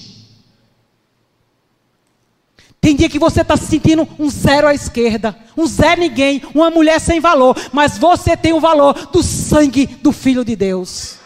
[2.81, 6.69] Tem dia que você está se sentindo um zero à esquerda, um zero ninguém, uma
[6.69, 11.19] mulher sem valor, mas você tem o valor do sangue do Filho de Deus.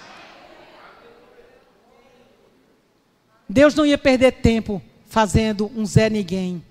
[3.48, 6.66] Deus não ia perder tempo fazendo um zé ninguém.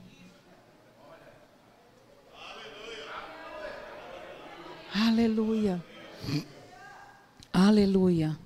[4.92, 5.82] Aleluia.
[7.52, 8.36] Aleluia.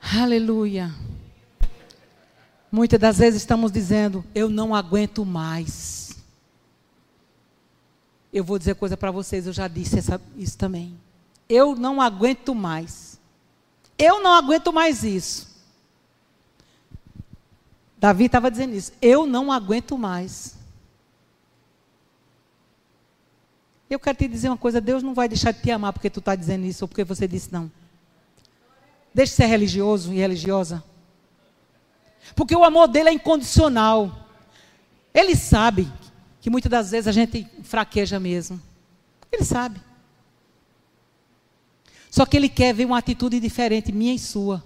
[0.00, 0.90] Aleluia.
[2.74, 6.16] Muitas das vezes estamos dizendo, eu não aguento mais.
[8.32, 10.98] Eu vou dizer coisa para vocês, eu já disse essa, isso também.
[11.48, 13.16] Eu não aguento mais.
[13.96, 15.54] Eu não aguento mais isso.
[17.96, 18.90] Davi estava dizendo isso.
[19.00, 20.56] Eu não aguento mais.
[23.88, 26.18] Eu quero te dizer uma coisa: Deus não vai deixar de te amar porque tu
[26.18, 27.70] está dizendo isso ou porque você disse não.
[29.14, 30.82] Deixe de ser religioso e religiosa.
[32.34, 34.28] Porque o amor dele é incondicional.
[35.12, 35.90] Ele sabe
[36.40, 38.60] que muitas das vezes a gente fraqueja mesmo.
[39.32, 39.80] Ele sabe.
[42.10, 44.62] Só que ele quer ver uma atitude diferente, minha e sua.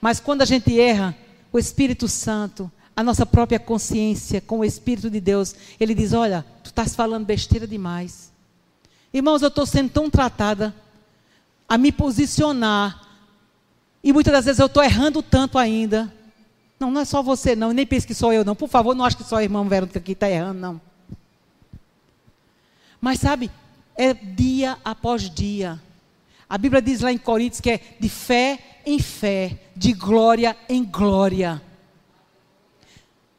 [0.00, 1.16] Mas quando a gente erra,
[1.52, 6.44] o Espírito Santo, a nossa própria consciência com o Espírito de Deus, ele diz: Olha,
[6.62, 8.30] tu estás falando besteira demais.
[9.12, 10.74] Irmãos, eu estou sendo tão tratada
[11.68, 13.08] a me posicionar.
[14.02, 16.12] E muitas das vezes eu estou errando tanto ainda.
[16.80, 17.72] Não, não é só você, não.
[17.72, 18.56] Nem pense que sou eu, não.
[18.56, 20.80] Por favor, não acho que só a irmã Verônica aqui está errando, não.
[22.98, 23.50] Mas sabe,
[23.94, 25.78] é dia após dia.
[26.48, 30.82] A Bíblia diz lá em Coríntios que é de fé em fé, de glória em
[30.82, 31.60] glória.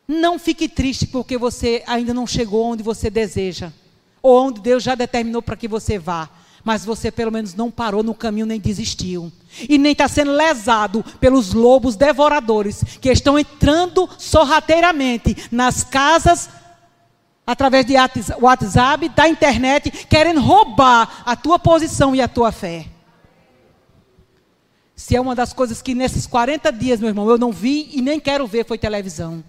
[0.07, 3.73] Não fique triste porque você ainda não chegou onde você deseja,
[4.21, 6.29] ou onde Deus já determinou para que você vá
[6.63, 9.31] mas você pelo menos não parou no caminho nem desistiu.
[9.67, 16.49] E nem está sendo lesado pelos lobos devoradores que estão entrando sorrateiramente nas casas,
[17.45, 17.93] através de
[18.39, 22.87] WhatsApp, da internet, querendo roubar a tua posição e a tua fé.
[24.95, 28.01] Se é uma das coisas que nesses 40 dias, meu irmão, eu não vi e
[28.01, 29.43] nem quero ver, foi televisão.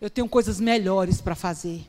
[0.00, 1.86] Eu tenho coisas melhores para fazer.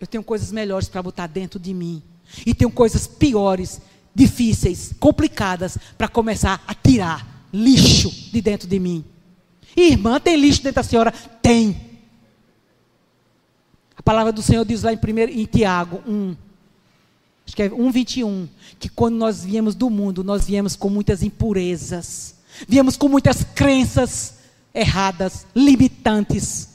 [0.00, 2.02] Eu tenho coisas melhores para botar dentro de mim.
[2.46, 3.80] E tenho coisas piores,
[4.14, 9.04] difíceis, complicadas para começar a tirar lixo de dentro de mim.
[9.76, 11.12] Irmã, tem lixo dentro da senhora?
[11.42, 11.88] Tem.
[13.96, 16.36] A palavra do Senhor diz lá em, primeiro, em Tiago 1,
[17.46, 22.36] acho que é 1,21, que quando nós viemos do mundo, nós viemos com muitas impurezas,
[22.66, 24.34] viemos com muitas crenças
[24.72, 26.67] erradas, limitantes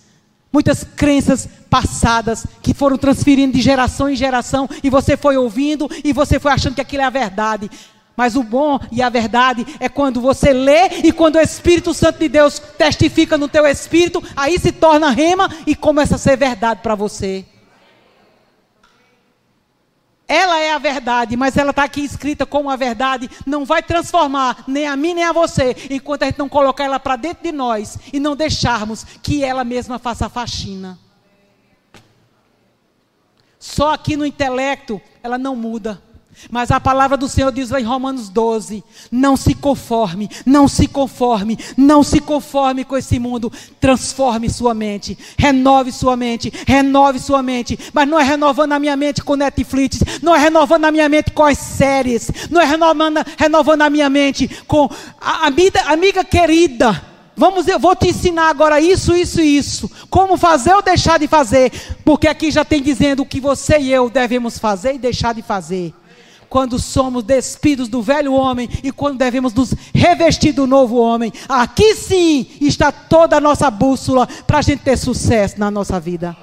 [0.53, 6.13] muitas crenças passadas que foram transferindo de geração em geração e você foi ouvindo e
[6.13, 7.69] você foi achando que aquilo é a verdade.
[8.15, 12.19] Mas o bom e a verdade é quando você lê e quando o Espírito Santo
[12.19, 16.81] de Deus testifica no teu espírito, aí se torna rema e começa a ser verdade
[16.83, 17.43] para você.
[20.33, 23.29] Ela é a verdade, mas ela está aqui escrita como a verdade.
[23.45, 26.99] Não vai transformar nem a mim nem a você, enquanto a gente não colocar ela
[26.99, 30.97] para dentro de nós e não deixarmos que ela mesma faça a faxina.
[33.59, 36.01] Só aqui no intelecto ela não muda.
[36.49, 40.87] Mas a palavra do Senhor diz lá em Romanos 12: não se conforme, não se
[40.87, 47.41] conforme, não se conforme com esse mundo, transforme sua mente, renove sua mente, renove sua
[47.41, 51.07] mente, mas não é renovando a minha mente com Netflix, não é renovando a minha
[51.07, 56.23] mente com as séries, não é renovando, renovando a minha mente com a amiga, amiga
[56.23, 59.89] querida, Vamos, eu vou te ensinar agora isso, isso e isso.
[60.09, 61.71] Como fazer ou deixar de fazer.
[62.05, 65.41] Porque aqui já tem dizendo o que você e eu devemos fazer e deixar de
[65.41, 65.93] fazer.
[66.53, 71.33] Quando somos despidos do velho homem e quando devemos nos revestir do novo homem.
[71.49, 76.37] Aqui sim está toda a nossa bússola para a gente ter sucesso na nossa vida.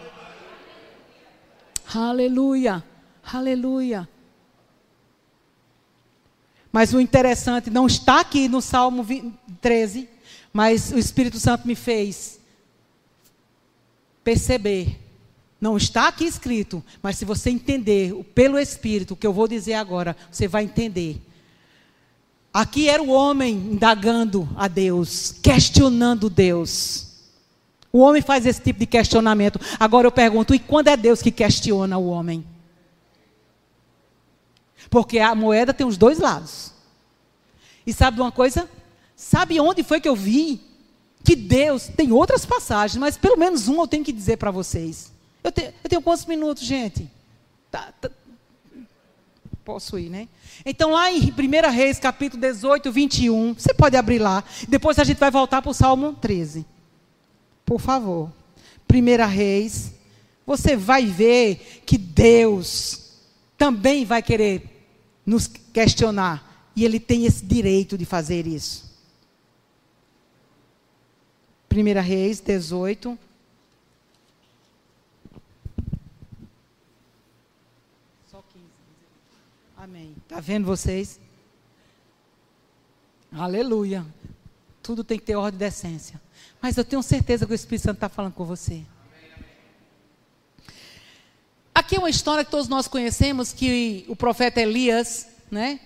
[1.94, 2.82] Aleluia,
[3.32, 4.08] aleluia.
[6.72, 9.06] Mas o interessante não está aqui no Salmo
[9.61, 10.08] 13
[10.52, 12.40] mas o Espírito Santo me fez
[14.24, 14.98] perceber.
[15.61, 19.74] Não está aqui escrito, mas se você entender pelo Espírito o que eu vou dizer
[19.74, 21.20] agora, você vai entender.
[22.52, 27.08] Aqui era o homem indagando a Deus, questionando Deus.
[27.92, 29.61] O homem faz esse tipo de questionamento.
[29.78, 32.44] Agora eu pergunto: e quando é Deus que questiona o homem?
[34.88, 36.72] Porque a moeda tem os dois lados.
[37.86, 38.68] E sabe uma coisa?
[39.14, 40.61] Sabe onde foi que eu vi
[41.22, 45.12] que Deus tem outras passagens, mas pelo menos uma eu tenho que dizer para vocês.
[45.43, 47.11] Eu tenho, eu tenho, quantos minutos, gente?
[47.70, 48.11] Tá, tá,
[49.64, 50.28] posso ir, né?
[50.64, 54.45] Então, lá em 1 Reis, capítulo 18, 21, você pode abrir lá.
[54.68, 56.66] Depois a gente vai voltar para o Salmo 13.
[57.64, 58.32] Por favor.
[58.93, 59.93] 1 Reis,
[60.45, 63.12] você vai ver que Deus
[63.57, 64.84] também vai querer
[65.24, 66.68] nos questionar.
[66.74, 68.91] E Ele tem esse direito de fazer isso.
[71.72, 73.16] 1 Reis 18.
[78.26, 78.64] Só 15.
[79.82, 80.14] Amém.
[80.24, 81.18] Está vendo vocês?
[83.32, 84.04] Aleluia.
[84.82, 86.20] Tudo tem que ter ordem de essência.
[86.60, 88.82] Mas eu tenho certeza que o Espírito Santo está falando com você.
[91.74, 95.80] Aqui é uma história que todos nós conhecemos, que o profeta Elias, né,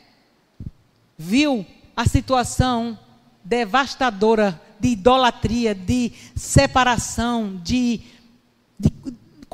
[1.17, 1.65] viu
[1.95, 2.99] a situação
[3.45, 8.01] devastadora de idolatria, de separação, de,
[8.77, 8.91] de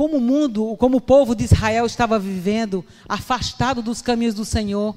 [0.00, 4.96] como o mundo, como o povo de Israel estava vivendo, afastado dos caminhos do Senhor.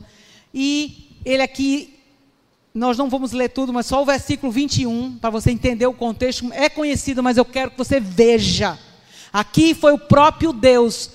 [0.53, 1.99] E ele aqui,
[2.73, 6.49] nós não vamos ler tudo, mas só o versículo 21, para você entender o contexto,
[6.53, 8.79] é conhecido, mas eu quero que você veja.
[9.33, 11.09] Aqui foi o próprio Deus,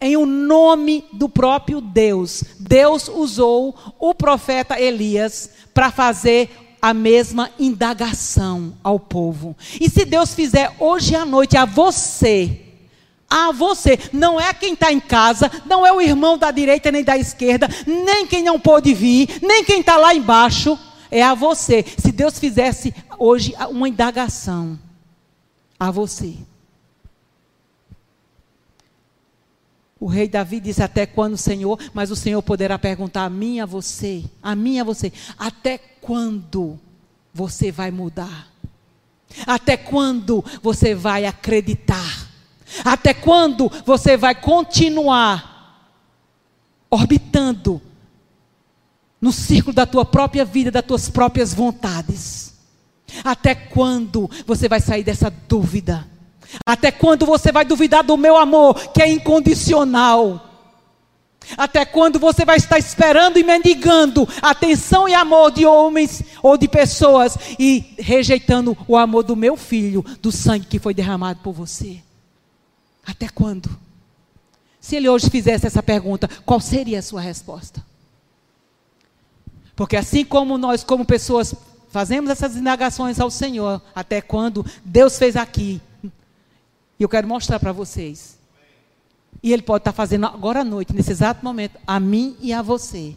[0.00, 2.42] em o nome do próprio Deus.
[2.58, 6.50] Deus usou o profeta Elias para fazer
[6.82, 9.56] a mesma indagação ao povo.
[9.80, 12.61] E se Deus fizer hoje à noite a você,
[13.32, 17.02] a você, não é quem está em casa, não é o irmão da direita nem
[17.02, 20.78] da esquerda, nem quem não pôde vir, nem quem está lá embaixo,
[21.10, 21.82] é a você.
[21.96, 24.78] Se Deus fizesse hoje uma indagação
[25.80, 26.36] a você.
[29.98, 31.78] O rei Davi disse: Até quando, Senhor?
[31.94, 36.78] Mas o Senhor poderá perguntar a mim a você, a mim a você: Até quando
[37.32, 38.48] você vai mudar?
[39.46, 42.31] Até quando você vai acreditar?
[42.84, 45.50] Até quando você vai continuar
[46.90, 47.80] orbitando
[49.20, 52.54] no círculo da tua própria vida, das tuas próprias vontades?
[53.24, 56.08] Até quando você vai sair dessa dúvida?
[56.66, 60.48] Até quando você vai duvidar do meu amor, que é incondicional?
[61.56, 66.68] Até quando você vai estar esperando e mendigando atenção e amor de homens ou de
[66.68, 72.00] pessoas e rejeitando o amor do meu filho, do sangue que foi derramado por você?
[73.06, 73.70] Até quando?
[74.80, 77.84] Se ele hoje fizesse essa pergunta, qual seria a sua resposta?
[79.74, 81.54] Porque assim como nós, como pessoas,
[81.88, 87.72] fazemos essas indagações ao Senhor, até quando Deus fez aqui, e eu quero mostrar para
[87.72, 88.38] vocês.
[89.42, 92.52] E Ele pode estar tá fazendo agora à noite, nesse exato momento, a mim e
[92.52, 93.16] a você.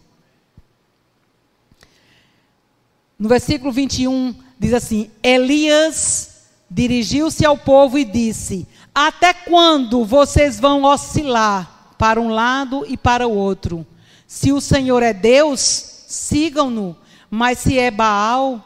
[3.17, 10.85] No versículo 21 diz assim: Elias dirigiu-se ao povo e disse: Até quando vocês vão
[10.85, 13.85] oscilar para um lado e para o outro?
[14.25, 15.59] Se o Senhor é Deus,
[16.07, 16.95] sigam-no.
[17.29, 18.63] Mas se é Baal,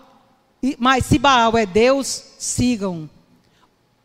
[0.78, 3.10] mas se Baal é Deus, sigam.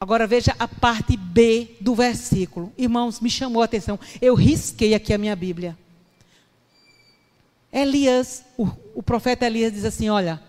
[0.00, 2.72] Agora veja a parte B do versículo.
[2.78, 4.00] Irmãos, me chamou a atenção.
[4.18, 5.76] Eu risquei aqui a minha Bíblia.
[7.70, 10.40] Elias, o, o profeta Elias diz assim: Olha,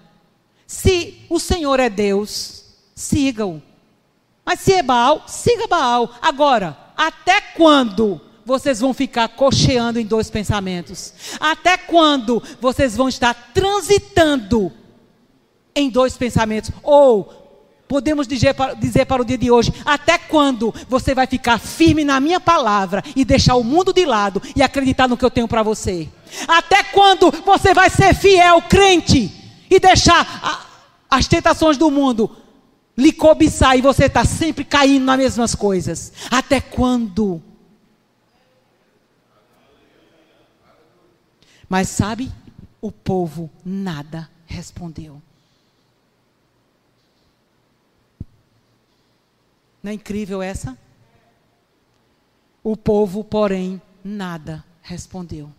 [0.66, 2.64] se o Senhor é Deus,
[2.96, 3.62] siga-o.
[4.46, 6.10] Mas se é Baal, siga Baal.
[6.22, 11.14] Agora, até quando vocês vão ficar cocheando em dois pensamentos?
[11.40, 14.72] Até quando vocês vão estar transitando
[15.76, 16.72] em dois pensamentos?
[16.84, 17.46] Ou
[17.88, 22.04] Podemos dizer para, dizer para o dia de hoje: até quando você vai ficar firme
[22.04, 25.48] na minha palavra e deixar o mundo de lado e acreditar no que eu tenho
[25.48, 26.10] para você?
[26.48, 29.32] Até quando você vai ser fiel, crente,
[29.70, 32.36] e deixar a, as tentações do mundo
[32.98, 36.14] lhe cobiçar e você está sempre caindo nas mesmas coisas.
[36.32, 37.42] Até quando?
[41.68, 42.32] Mas sabe,
[42.82, 45.22] o povo nada respondeu.
[49.82, 50.78] Não é incrível essa?
[52.64, 55.52] O povo, porém, nada respondeu.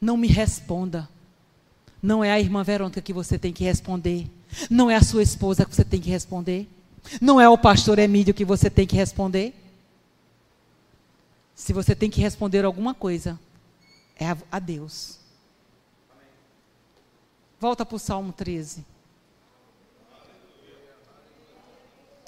[0.00, 1.08] Não me responda.
[2.00, 4.30] Não é a irmã Verônica que você tem que responder.
[4.70, 6.68] Não é a sua esposa que você tem que responder.
[7.20, 9.54] Não é o pastor Emílio que você tem que responder.
[11.54, 13.38] Se você tem que responder alguma coisa,
[14.16, 15.18] é a, a Deus.
[17.60, 18.84] Volta para o Salmo 13.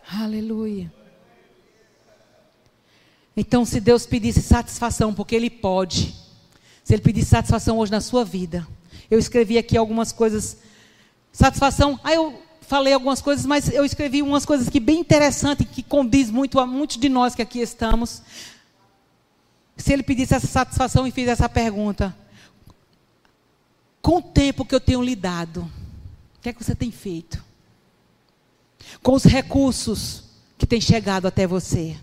[0.09, 0.93] Aleluia.
[3.37, 6.15] Então, se Deus pedisse satisfação, porque Ele pode,
[6.83, 8.67] se Ele pedisse satisfação hoje na sua vida,
[9.11, 10.59] eu escrevi aqui algumas coisas.
[11.37, 15.83] Satisfação, aí eu falei algumas coisas, mas eu escrevi umas coisas que bem interessantes, que
[15.83, 18.23] condiz muito a muitos de nós que aqui estamos.
[19.77, 22.17] Se Ele pedisse essa satisfação e fizesse essa pergunta,
[24.01, 25.71] com o tempo que eu tenho lidado,
[26.39, 27.45] o que é que você tem feito?
[29.03, 30.25] Com os recursos
[30.57, 31.99] que têm chegado até você?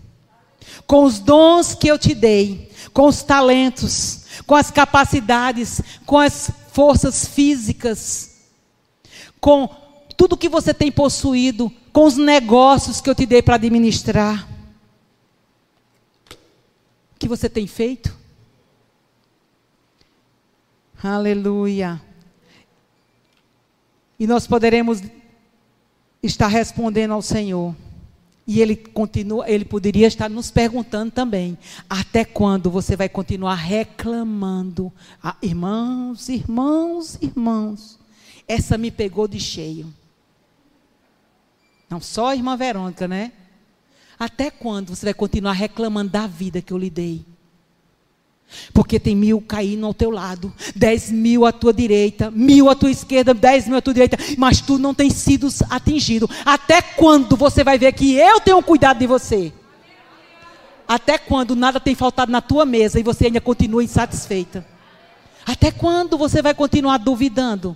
[0.86, 6.52] Com os dons que eu te dei, com os talentos, com as capacidades, com as
[6.72, 8.33] forças físicas,
[9.44, 9.68] com
[10.16, 14.48] tudo que você tem possuído, com os negócios que eu te dei para administrar.
[16.32, 18.18] O que você tem feito?
[21.04, 22.02] Aleluia.
[24.18, 25.02] E nós poderemos
[26.24, 27.76] estar respondendo ao Senhor.
[28.48, 31.58] E ele continua, ele poderia estar nos perguntando também:
[31.90, 34.90] até quando você vai continuar reclamando?
[35.22, 38.00] Ah, irmãos, irmãos, irmãos,
[38.48, 39.94] essa me pegou de cheio.
[41.90, 43.32] Não só a irmã Verônica, né?
[44.18, 47.26] Até quando você vai continuar reclamando da vida que eu lhe dei?
[48.74, 52.92] Porque tem mil caindo ao teu lado, dez mil à tua direita, mil à tua
[52.92, 56.30] esquerda, dez mil à tua direita, mas tu não tens sido atingido.
[56.46, 59.52] Até quando você vai ver que eu tenho cuidado de você?
[60.88, 64.66] Até quando nada tem faltado na tua mesa e você ainda continua insatisfeita?
[65.46, 67.76] Até quando você vai continuar duvidando?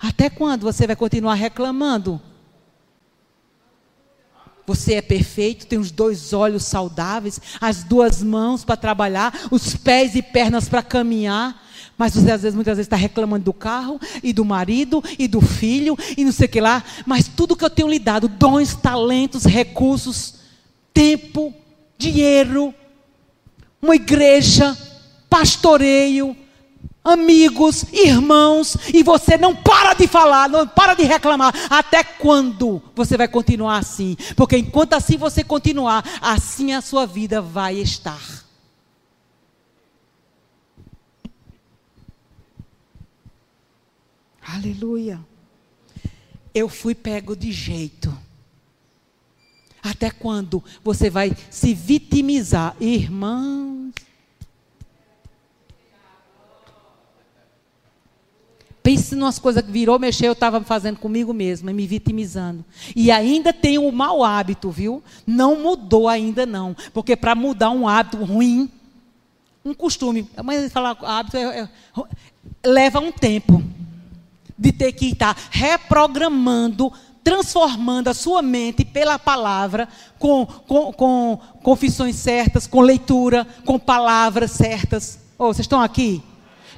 [0.00, 2.20] Até quando você vai continuar reclamando?
[4.66, 10.16] Você é perfeito, tem os dois olhos saudáveis, as duas mãos para trabalhar, os pés
[10.16, 11.64] e pernas para caminhar.
[11.96, 15.40] Mas você às vezes, muitas vezes está reclamando do carro e do marido e do
[15.40, 16.82] filho e não sei o que lá.
[17.06, 20.34] Mas tudo que eu tenho lhe dado, dons, talentos, recursos,
[20.92, 21.54] tempo,
[21.96, 22.74] dinheiro,
[23.80, 24.76] uma igreja,
[25.30, 26.36] pastoreio,
[27.06, 31.54] amigos, irmãos, e você não para de falar, não para de reclamar.
[31.70, 34.16] Até quando você vai continuar assim?
[34.36, 38.44] Porque enquanto assim você continuar, assim a sua vida vai estar.
[44.42, 45.20] Aleluia.
[46.54, 48.16] Eu fui pego de jeito.
[49.82, 53.85] Até quando você vai se vitimizar, irmãos?
[58.86, 62.64] Pense nas coisas que virou, mexeu, eu estava fazendo comigo mesma, me vitimizando.
[62.94, 65.02] E ainda tenho o mau hábito, viu?
[65.26, 66.76] Não mudou ainda não.
[66.94, 68.70] Porque para mudar um hábito ruim,
[69.64, 71.68] um costume, mas falar hábito é, é,
[72.64, 73.60] leva um tempo
[74.56, 76.92] de ter que estar reprogramando,
[77.24, 84.52] transformando a sua mente pela palavra, com, com, com confissões certas, com leitura, com palavras
[84.52, 85.18] certas.
[85.36, 86.22] Oh, vocês estão aqui?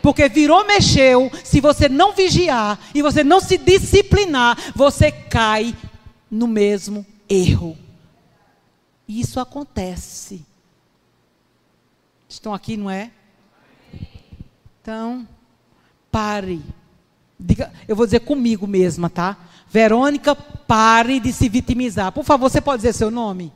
[0.02, 5.74] Porque virou, mexeu, se você não vigiar e você não se disciplinar, você cai
[6.30, 7.76] no mesmo erro.
[9.06, 10.44] E isso acontece.
[12.28, 13.10] Estão aqui, não é?
[14.80, 15.26] Então,
[16.10, 16.62] pare.
[17.40, 19.36] Diga, eu vou dizer comigo mesma, tá?
[19.70, 22.12] Verônica, pare de se vitimizar.
[22.12, 23.52] Por favor, você pode dizer seu nome?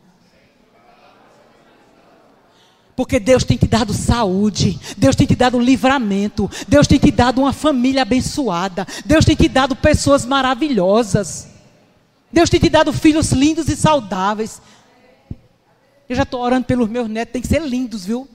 [2.94, 7.40] Porque Deus tem te dado saúde, Deus tem te dado livramento, Deus tem te dado
[7.40, 11.48] uma família abençoada, Deus tem te dado pessoas maravilhosas,
[12.30, 14.60] Deus tem te dado filhos lindos e saudáveis.
[16.06, 18.28] Eu já estou orando pelos meus netos, tem que ser lindos, viu?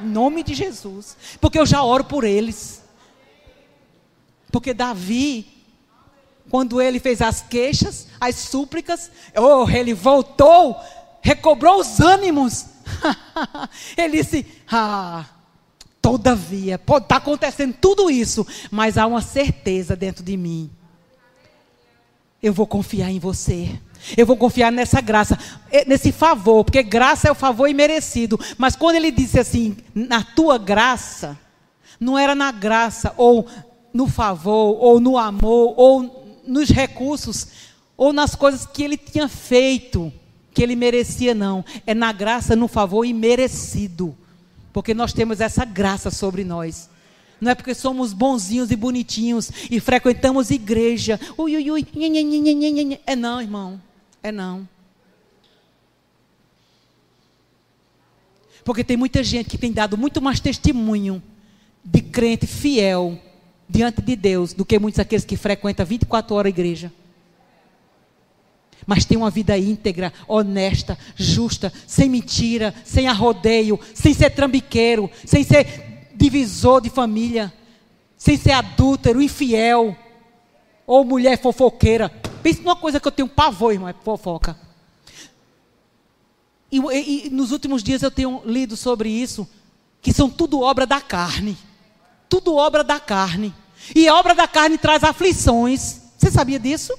[0.00, 1.16] Em nome de Jesus.
[1.40, 2.82] Porque eu já oro por eles.
[4.52, 5.46] Porque Davi,
[6.48, 10.76] quando ele fez as queixas, as súplicas, oh, ele voltou,
[11.20, 12.75] recobrou os ânimos
[13.96, 15.24] ele disse: Ah,
[16.06, 20.70] Todavia, pode estar tá acontecendo tudo isso, mas há uma certeza dentro de mim.
[22.40, 23.76] Eu vou confiar em você.
[24.16, 25.36] Eu vou confiar nessa graça,
[25.68, 28.38] eh, nesse favor, porque graça é o favor imerecido.
[28.56, 31.36] Mas quando ele disse assim, na tua graça,
[31.98, 33.44] não era na graça, ou
[33.92, 37.48] no favor, ou no amor, ou nos recursos,
[37.96, 40.12] ou nas coisas que ele tinha feito,
[40.56, 41.62] que ele merecia, não.
[41.86, 44.16] É na graça, no favor imerecido.
[44.72, 46.88] Porque nós temos essa graça sobre nós.
[47.38, 51.20] Não é porque somos bonzinhos e bonitinhos e frequentamos igreja.
[51.36, 51.86] Ui, ui, ui.
[53.06, 53.78] É não, irmão.
[54.22, 54.66] É não.
[58.64, 61.22] Porque tem muita gente que tem dado muito mais testemunho
[61.84, 63.20] de crente fiel
[63.68, 66.90] diante de Deus do que muitos aqueles que frequentam 24 horas a igreja
[68.86, 75.42] mas tem uma vida íntegra, honesta, justa, sem mentira, sem arrodeio, sem ser trambiqueiro, sem
[75.42, 77.52] ser divisor de família,
[78.16, 79.96] sem ser adúltero, infiel,
[80.86, 82.08] ou mulher fofoqueira.
[82.42, 84.56] Pense numa coisa que eu tenho pavor, irmão, é fofoca.
[86.70, 89.48] E, e, e nos últimos dias eu tenho lido sobre isso,
[90.00, 91.58] que são tudo obra da carne.
[92.28, 93.52] Tudo obra da carne.
[93.94, 96.02] E a obra da carne traz aflições.
[96.16, 96.92] Você sabia disso?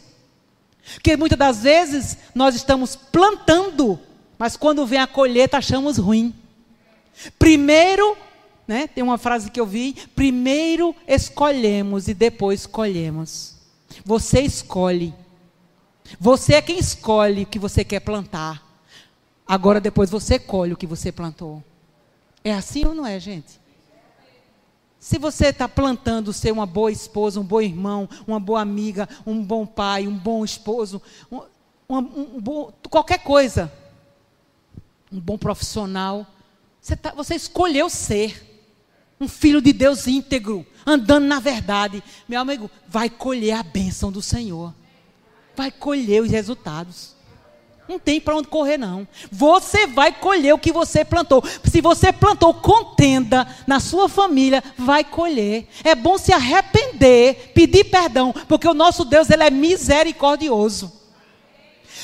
[0.93, 3.99] Porque muitas das vezes nós estamos plantando,
[4.37, 6.33] mas quando vem a colheita achamos ruim.
[7.37, 8.17] Primeiro,
[8.67, 13.55] né, tem uma frase que eu vi: primeiro escolhemos e depois colhemos.
[14.05, 15.13] Você escolhe.
[16.19, 18.63] Você é quem escolhe o que você quer plantar.
[19.45, 21.63] Agora depois você colhe o que você plantou.
[22.43, 23.59] É assim ou não é, gente?
[24.99, 29.43] Se você está plantando ser uma boa esposa, um bom irmão, uma boa amiga, um
[29.43, 31.41] bom pai, um bom esposo, um,
[31.89, 33.71] um, um qualquer coisa,
[35.11, 36.25] um bom profissional,
[36.81, 38.43] você, tá, você escolheu ser
[39.19, 42.03] um filho de Deus íntegro, andando na verdade.
[42.27, 44.73] Meu amigo, vai colher a bênção do Senhor,
[45.55, 47.15] vai colher os resultados.
[47.87, 49.07] Não tem para onde correr, não.
[49.31, 51.41] Você vai colher o que você plantou.
[51.63, 55.67] Se você plantou contenda na sua família, vai colher.
[55.83, 60.91] É bom se arrepender, pedir perdão, porque o nosso Deus ele é misericordioso.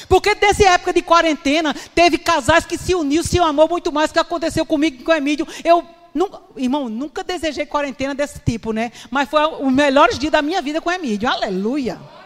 [0.08, 4.20] Porque dessa época de quarentena, teve casais que se uniu, se amou muito mais que
[4.20, 5.48] aconteceu comigo com o Emílio.
[5.64, 8.92] Eu, nunca, irmão, nunca desejei quarentena desse tipo, né?
[9.12, 11.30] Mas foi o melhor dia da minha vida com o Emílio.
[11.30, 12.23] Aleluia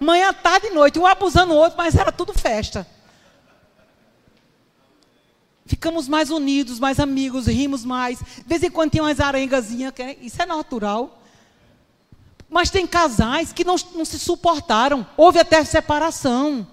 [0.00, 2.86] manhã, tarde e noite, um abusando o outro, mas era tudo festa.
[5.66, 8.18] Ficamos mais unidos, mais amigos, rimos mais.
[8.18, 11.20] De vez em quando tem umas arengazinhas, é, isso é natural.
[12.48, 16.66] Mas tem casais que não, não se suportaram, houve até separação.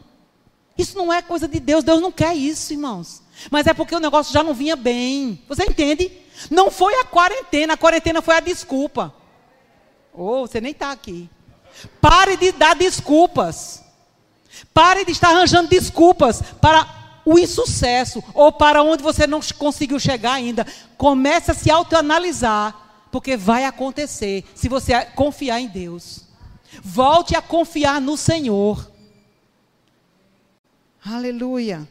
[0.77, 3.23] Isso não é coisa de Deus, Deus não quer isso, irmãos.
[3.49, 5.41] Mas é porque o negócio já não vinha bem.
[5.47, 6.11] Você entende?
[6.51, 9.13] Não foi a quarentena, a quarentena foi a desculpa.
[10.13, 11.29] Ou oh, você nem está aqui.
[11.99, 13.83] Pare de dar desculpas.
[14.73, 16.87] Pare de estar arranjando desculpas para
[17.25, 20.65] o insucesso ou para onde você não conseguiu chegar ainda.
[20.97, 26.21] Comece a se autoanalisar, porque vai acontecer se você confiar em Deus.
[26.81, 28.91] Volte a confiar no Senhor.
[31.05, 31.87] Aleluia.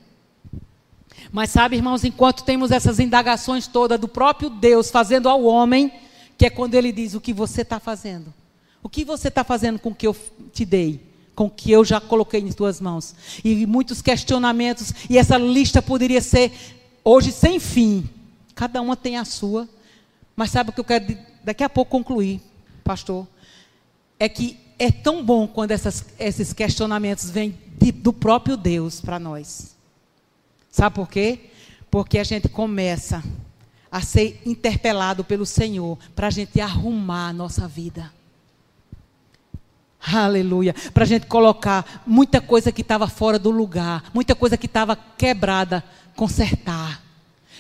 [1.31, 5.93] Mas sabe, irmãos, enquanto temos essas indagações todas do próprio Deus fazendo ao homem,
[6.37, 8.33] que é quando ele diz o que você está fazendo.
[8.83, 10.17] O que você está fazendo com o que eu
[10.53, 11.01] te dei?
[11.35, 13.15] Com o que eu já coloquei em tuas mãos?
[13.45, 16.53] E muitos questionamentos, e essa lista poderia ser
[17.05, 18.09] hoje sem fim.
[18.55, 19.69] Cada uma tem a sua.
[20.35, 22.41] Mas sabe o que eu quero daqui a pouco concluir,
[22.83, 23.27] pastor?
[24.19, 29.19] É que é tão bom quando essas, esses questionamentos vêm de, do próprio Deus para
[29.19, 29.77] nós.
[30.71, 31.51] Sabe por quê?
[31.91, 33.23] Porque a gente começa
[33.91, 38.11] a ser interpelado pelo Senhor para a gente arrumar a nossa vida.
[40.05, 40.75] Aleluia.
[40.93, 44.97] Para a gente colocar muita coisa que estava fora do lugar, muita coisa que estava
[45.17, 45.85] quebrada,
[46.17, 47.01] consertar.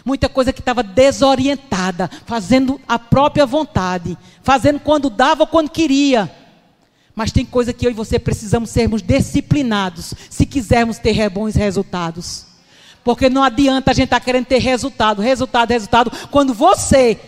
[0.04, 6.28] Muita coisa que estava desorientada, fazendo a própria vontade, fazendo quando dava ou quando queria.
[7.14, 12.46] Mas tem coisa que eu e você precisamos sermos disciplinados se quisermos ter bons resultados.
[13.04, 17.20] Porque não adianta a gente estar tá querendo ter resultado, resultado, resultado, quando você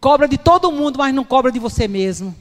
[0.00, 2.34] cobra de todo mundo, mas não cobra de você mesmo.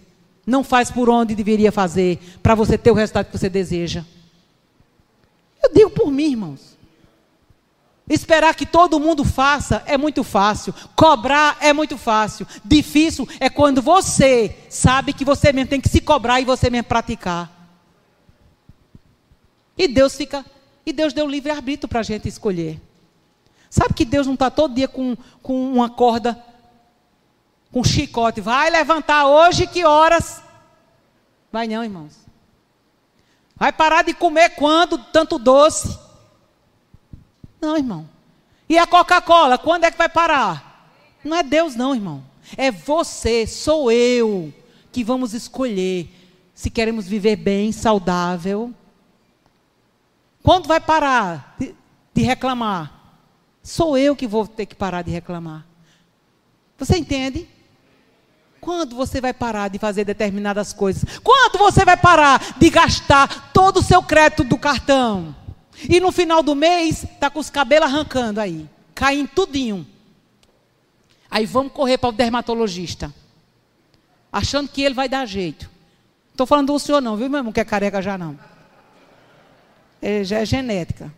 [0.45, 4.03] Não faz por onde deveria fazer para você ter o resultado que você deseja.
[5.61, 6.73] Eu digo por mim, irmãos.
[8.09, 10.73] Esperar que todo mundo faça é muito fácil.
[10.95, 12.45] Cobrar é muito fácil.
[12.63, 16.89] Difícil é quando você sabe que você mesmo tem que se cobrar e você mesmo
[16.89, 17.49] praticar.
[19.77, 20.45] E Deus fica.
[20.85, 22.81] E Deus deu livre arbítrio para a gente escolher.
[23.69, 26.37] Sabe que Deus não está todo dia com, com uma corda
[27.73, 28.39] com chicote.
[28.39, 30.41] Vai levantar hoje, que horas?
[31.51, 32.15] Vai não, irmãos.
[33.55, 34.97] Vai parar de comer quando?
[34.97, 35.99] Tanto doce.
[37.59, 38.07] Não, irmão.
[38.69, 40.87] E a Coca-Cola, quando é que vai parar?
[41.23, 42.23] Não é Deus, não, irmão.
[42.55, 44.53] É você, sou eu,
[44.91, 46.09] que vamos escolher
[46.53, 48.73] se queremos viver bem, saudável.
[50.43, 51.73] Quando vai parar de,
[52.13, 53.17] de reclamar?
[53.63, 55.65] Sou eu que vou ter que parar de reclamar.
[56.77, 57.47] Você entende?
[58.63, 61.03] Quando você vai parar de fazer determinadas coisas?
[61.21, 65.35] Quando você vai parar de gastar todo o seu crédito do cartão?
[65.89, 69.85] E no final do mês, está com os cabelos arrancando aí, caindo tudinho.
[71.29, 73.13] Aí vamos correr para o dermatologista,
[74.31, 75.69] achando que ele vai dar jeito.
[76.31, 78.39] Estou falando do senhor não, viu, meu irmão, que é careca já não.
[80.01, 81.13] É, já é genética.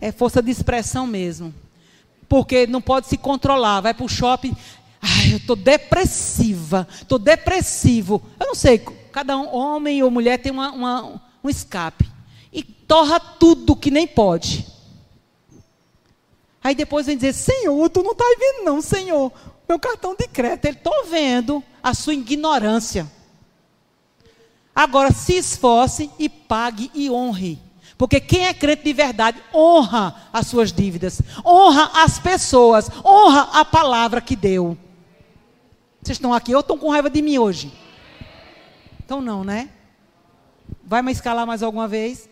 [0.00, 1.54] É força de expressão mesmo.
[2.28, 3.80] Porque não pode se controlar.
[3.80, 4.56] Vai para o shopping.
[5.02, 6.86] Ai, eu estou depressiva.
[6.92, 8.22] Estou depressivo.
[8.38, 12.08] Eu não sei, cada um, homem ou mulher tem uma, uma, um escape.
[12.52, 14.64] E torra tudo que nem pode.
[16.62, 19.32] Aí depois vem dizer, Senhor, tu não está vendo não, Senhor.
[19.68, 23.10] Meu cartão de crédito, ele estou vendo a sua ignorância.
[24.74, 27.58] Agora se esforce e pague e honre.
[27.98, 33.64] Porque quem é crente de verdade honra as suas dívidas, honra as pessoas, honra a
[33.64, 34.76] palavra que deu.
[36.02, 37.72] Vocês estão aqui ou estão com raiva de mim hoje?
[39.04, 39.70] Então não, né?
[40.82, 42.28] Vai me escalar mais alguma vez?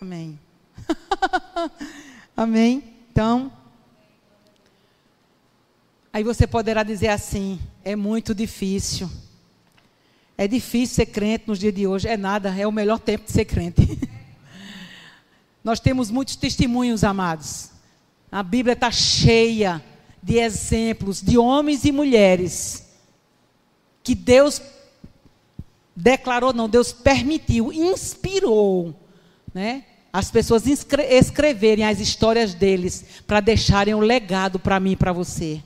[0.00, 0.40] Amém.
[2.34, 2.82] Amém.
[3.12, 3.52] Então,
[6.10, 9.10] aí você poderá dizer assim: é muito difícil.
[10.38, 12.08] É difícil ser crente nos dias de hoje.
[12.08, 13.98] É nada, é o melhor tempo de ser crente.
[15.62, 17.70] Nós temos muitos testemunhos, amados.
[18.32, 19.84] A Bíblia está cheia
[20.22, 22.85] de exemplos de homens e mulheres
[24.06, 24.62] que Deus
[25.96, 28.94] declarou, não, Deus permitiu, inspirou,
[29.52, 29.82] né?
[30.12, 35.60] As pessoas escreverem as histórias deles para deixarem um legado para mim e para você.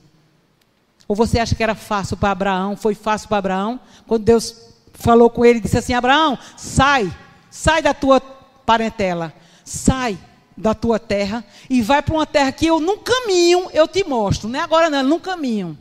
[1.07, 2.75] Ou você acha que era fácil para Abraão?
[2.75, 3.79] Foi fácil para Abraão?
[4.07, 7.15] Quando Deus falou com ele, disse assim: Abraão, sai,
[7.51, 9.31] sai da tua parentela,
[9.63, 10.17] sai
[10.57, 14.49] da tua terra e vai para uma terra que eu num caminho eu te mostro.
[14.49, 15.77] Não é agora não, num caminho.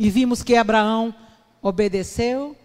[0.00, 1.14] E vimos que Abraão
[1.60, 2.56] obedeceu.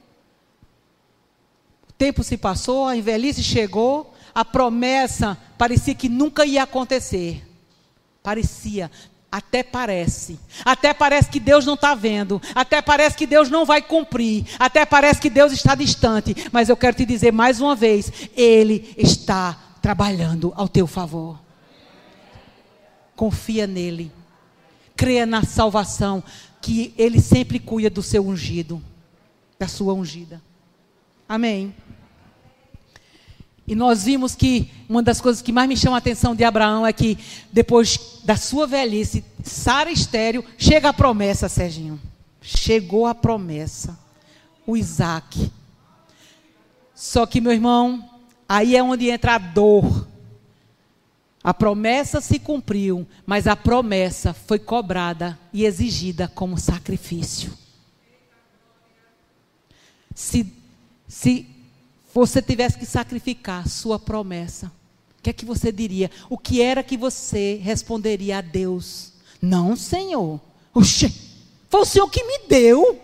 [1.90, 7.46] O tempo se passou, a velhice chegou, a promessa parecia que nunca ia acontecer.
[8.24, 8.90] Parecia,
[9.30, 10.40] até parece.
[10.64, 12.42] Até parece que Deus não está vendo.
[12.56, 14.46] Até parece que Deus não vai cumprir.
[14.58, 16.34] Até parece que Deus está distante.
[16.54, 21.38] Mas eu quero te dizer mais uma vez: Ele está trabalhando ao teu favor.
[23.14, 24.10] Confia nele.
[24.96, 26.24] Creia na salvação.
[26.66, 28.82] Que Ele sempre cuida do seu ungido.
[29.60, 30.42] Da sua ungida.
[31.30, 31.76] Amém.
[33.68, 36.84] E nós vimos que uma das coisas que mais me chama a atenção de Abraão
[36.84, 37.20] é que
[37.52, 42.02] depois da sua velhice, Sara estéreo, chega a promessa, Serginho.
[42.42, 43.96] Chegou a promessa.
[44.66, 45.52] O Isaac.
[46.96, 48.10] Só que, meu irmão,
[48.50, 50.08] aí é onde entra a dor.
[51.46, 57.54] A promessa se cumpriu, mas a promessa foi cobrada e exigida como sacrifício.
[60.16, 60.52] Se,
[61.08, 61.48] se
[62.12, 64.72] você tivesse que sacrificar sua promessa,
[65.20, 66.10] o que é que você diria?
[66.32, 69.14] O que era que você responderia a Deus?
[69.40, 70.42] Não, Senhor.
[70.74, 71.14] Oxê,
[71.70, 73.00] foi o Senhor que me deu.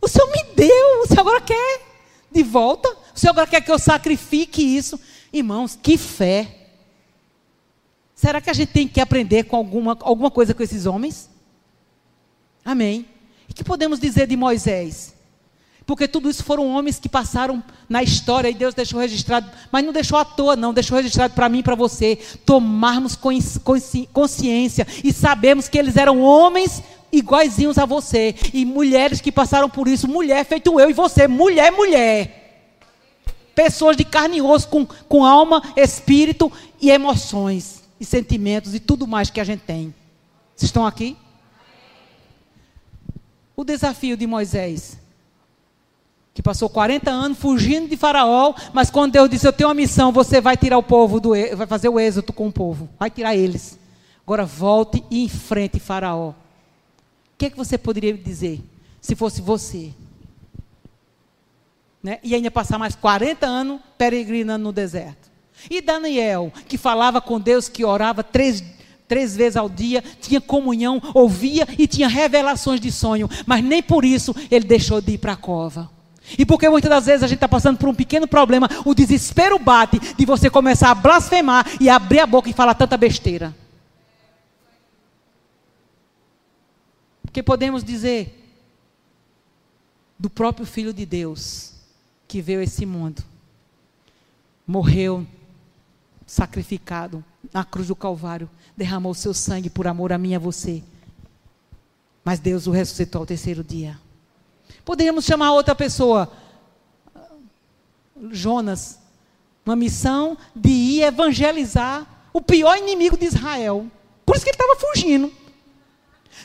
[0.00, 1.02] O Senhor me deu.
[1.02, 1.82] O Senhor agora quer
[2.32, 2.88] de volta?
[3.14, 4.98] O Senhor agora quer que eu sacrifique isso?
[5.30, 6.56] Irmãos, que fé.
[8.20, 11.30] Será que a gente tem que aprender com alguma, alguma coisa com esses homens?
[12.62, 13.06] Amém.
[13.48, 15.14] E que podemos dizer de Moisés?
[15.86, 19.90] Porque tudo isso foram homens que passaram na história e Deus deixou registrado, mas não
[19.90, 23.16] deixou à toa, não, deixou registrado para mim e para você, tomarmos
[24.12, 29.88] consciência e sabemos que eles eram homens iguaizinhos a você e mulheres que passaram por
[29.88, 32.68] isso, mulher feito eu e você, mulher, mulher.
[33.54, 39.06] Pessoas de carne e osso, com, com alma, espírito e emoções e sentimentos e tudo
[39.06, 39.94] mais que a gente tem.
[40.56, 41.16] Vocês estão aqui?
[43.54, 44.98] O desafio de Moisés
[46.32, 50.10] que passou 40 anos fugindo de Faraó, mas quando Deus disse: Eu tenho uma missão,
[50.10, 53.36] você vai tirar o povo, do, vai fazer o êxodo com o povo, vai tirar
[53.36, 53.78] eles.
[54.24, 56.30] Agora volte e enfrente Faraó.
[56.30, 56.34] O
[57.36, 58.60] que, é que você poderia dizer
[59.00, 59.92] se fosse você?
[62.02, 62.18] Né?
[62.22, 65.29] E ainda passar mais 40 anos peregrinando no deserto.
[65.68, 68.62] E Daniel, que falava com Deus, que orava três,
[69.08, 74.04] três vezes ao dia, tinha comunhão, ouvia e tinha revelações de sonho, mas nem por
[74.04, 75.90] isso ele deixou de ir para a cova.
[76.38, 79.58] E porque muitas das vezes a gente está passando por um pequeno problema, o desespero
[79.58, 83.54] bate de você começar a blasfemar e abrir a boca e falar tanta besteira.
[87.22, 88.36] Porque podemos dizer
[90.18, 91.72] do próprio Filho de Deus
[92.28, 93.22] que veio a esse mundo,
[94.66, 95.26] morreu
[96.30, 100.80] sacrificado na cruz do Calvário, derramou seu sangue por amor a mim e a você.
[102.24, 103.98] Mas Deus o ressuscitou ao terceiro dia.
[104.84, 106.30] Poderíamos chamar outra pessoa,
[108.30, 109.00] Jonas,
[109.66, 113.88] uma missão de ir evangelizar o pior inimigo de Israel.
[114.24, 115.32] Por isso que ele estava fugindo.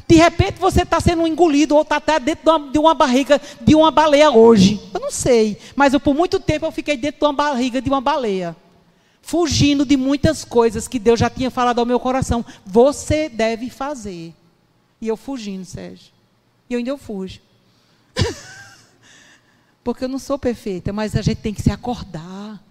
[0.08, 3.40] De repente você está sendo engolido ou está até dentro de uma, de uma, barriga
[3.62, 4.82] de uma baleia hoje.
[4.92, 7.88] Eu não sei, mas eu, por muito tempo eu fiquei dentro de uma barriga de
[7.88, 8.56] uma baleia
[9.26, 12.46] fugindo de muitas coisas que Deus já tinha falado ao meu coração.
[12.64, 14.36] Você deve fazer.
[15.02, 16.14] E eu fugindo, Sérgio.
[16.70, 17.40] E ainda eu fujo.
[19.84, 22.64] porque eu não sou perfeita, mas a gente tem que se acordar.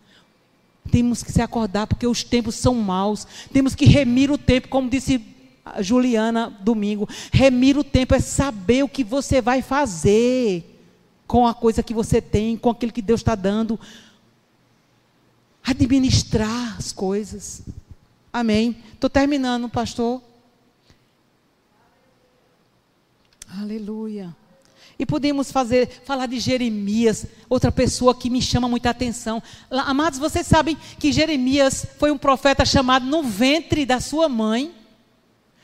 [0.92, 3.26] Temos que se acordar porque os tempos são maus.
[3.52, 5.20] Temos que remir o tempo, como disse
[5.80, 7.09] Juliana domingo.
[7.32, 10.70] Remir o tempo é saber o que você vai fazer
[11.26, 13.78] com a coisa que você tem, com aquilo que Deus está dando
[15.64, 17.62] administrar as coisas.
[18.32, 18.76] Amém.
[18.92, 20.22] Estou terminando, pastor.
[23.48, 24.34] Aleluia.
[24.98, 29.42] E podemos fazer, falar de Jeremias, outra pessoa que me chama muita atenção.
[29.70, 34.72] Amados, vocês sabem que Jeremias foi um profeta chamado no ventre da sua mãe.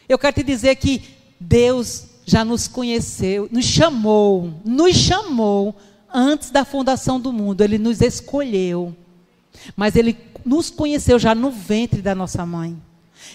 [0.09, 1.03] Eu quero te dizer que
[1.39, 5.77] Deus já nos conheceu, nos chamou, nos chamou
[6.13, 7.61] antes da fundação do mundo.
[7.63, 8.97] Ele nos escolheu.
[9.77, 12.77] Mas ele nos conheceu já no ventre da nossa mãe.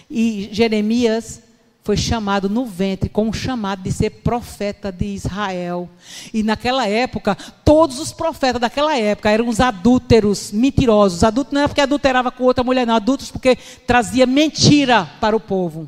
[0.10, 1.42] E Jeremias
[1.86, 5.88] foi chamado no ventre com o chamado de ser profeta de Israel.
[6.34, 11.24] E naquela época, todos os profetas daquela época eram os adúlteros, mentirosos.
[11.24, 12.96] Adultos não é porque adulterava com outra mulher, não.
[12.96, 13.56] Adultos porque
[13.86, 15.88] trazia mentira para o povo.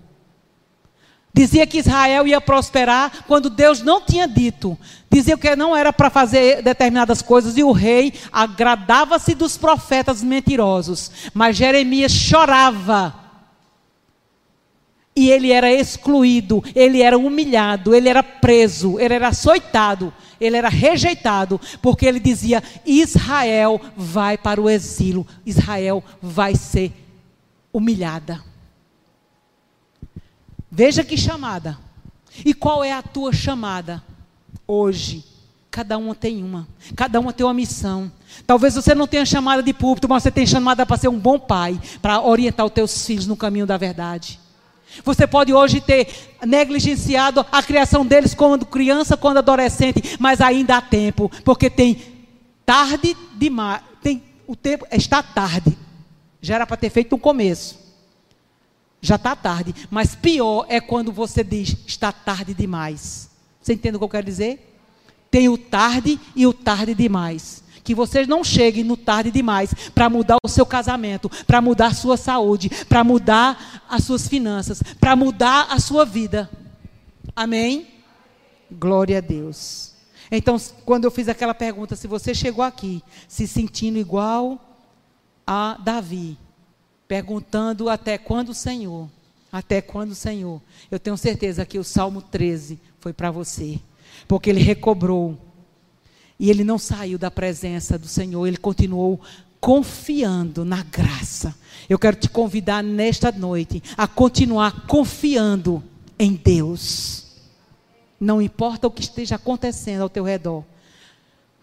[1.38, 4.76] Dizia que Israel ia prosperar quando Deus não tinha dito.
[5.08, 11.12] Dizia que não era para fazer determinadas coisas e o rei agradava-se dos profetas mentirosos.
[11.36, 13.14] Mas Jeremias chorava.
[15.16, 20.12] E ele era excluído, ele era humilhado, ele era preso, ele era açoitado,
[20.42, 26.92] ele era rejeitado, porque ele dizia: Israel vai para o exílio, Israel vai ser
[27.72, 28.44] humilhada.
[30.78, 31.76] Veja que chamada.
[32.46, 34.04] E qual é a tua chamada
[34.68, 35.26] hoje?
[35.72, 36.68] Cada uma tem uma.
[36.96, 38.12] Cada uma tem uma missão.
[38.46, 41.40] Talvez você não tenha chamada de púlpito, mas você tem chamada para ser um bom
[41.40, 44.40] pai, para orientar os teus filhos no caminho da verdade.
[45.04, 46.10] Você pode hoje ter
[46.46, 52.00] negligenciado a criação deles quando criança, quando adolescente, mas ainda há tempo, porque tem
[52.64, 55.76] tarde demais, tem o tempo está tarde.
[56.40, 57.87] Já era para ter feito no começo.
[59.02, 59.74] Já está tarde.
[59.90, 63.30] Mas pior é quando você diz, está tarde demais.
[63.62, 64.76] Você entende o que eu quero dizer?
[65.30, 67.64] Tem o tarde e o tarde demais.
[67.84, 71.94] Que vocês não cheguem no tarde demais para mudar o seu casamento, para mudar a
[71.94, 76.50] sua saúde, para mudar as suas finanças, para mudar a sua vida.
[77.36, 77.88] Amém?
[78.72, 79.94] Glória a Deus.
[80.30, 84.60] Então, quando eu fiz aquela pergunta, se você chegou aqui se sentindo igual
[85.46, 86.38] a Davi,
[87.08, 89.10] perguntando até quando o Senhor,
[89.52, 90.62] até quando o Senhor.
[90.92, 93.80] Eu tenho certeza que o Salmo 13 foi para você,
[94.28, 95.38] porque ele recobrou.
[96.40, 99.20] E ele não saiu da presença do Senhor, ele continuou
[99.60, 101.56] confiando na graça.
[101.90, 105.84] Eu quero te convidar nesta noite a continuar confiando
[106.20, 107.26] em Deus.
[108.20, 110.64] Não importa o que esteja acontecendo ao teu redor.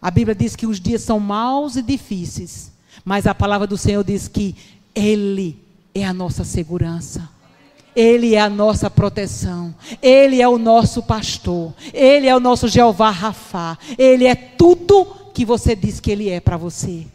[0.01, 2.71] A Bíblia diz que os dias são maus e difíceis,
[3.03, 4.55] mas a palavra do Senhor diz que
[4.95, 5.61] ele
[5.93, 7.29] é a nossa segurança.
[7.95, 9.75] Ele é a nossa proteção.
[10.01, 11.73] Ele é o nosso pastor.
[11.93, 13.77] Ele é o nosso Jeová Rafá.
[13.97, 17.05] Ele é tudo que você diz que ele é para você.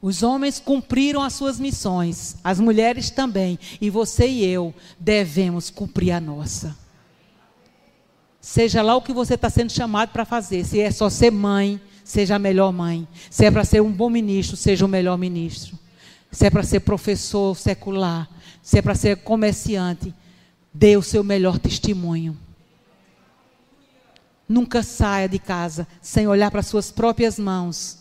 [0.00, 6.12] Os homens cumpriram as suas missões, as mulheres também, e você e eu devemos cumprir
[6.12, 6.76] a nossa.
[8.40, 11.80] Seja lá o que você está sendo chamado para fazer, se é só ser mãe,
[12.06, 13.06] seja a melhor mãe.
[13.28, 15.76] Se é para ser um bom ministro, seja o melhor ministro.
[16.30, 18.30] Se é para ser professor secular,
[18.62, 20.14] se é para ser comerciante,
[20.72, 22.38] dê o seu melhor testemunho.
[24.48, 27.98] Nunca saia de casa sem olhar para suas próprias mãos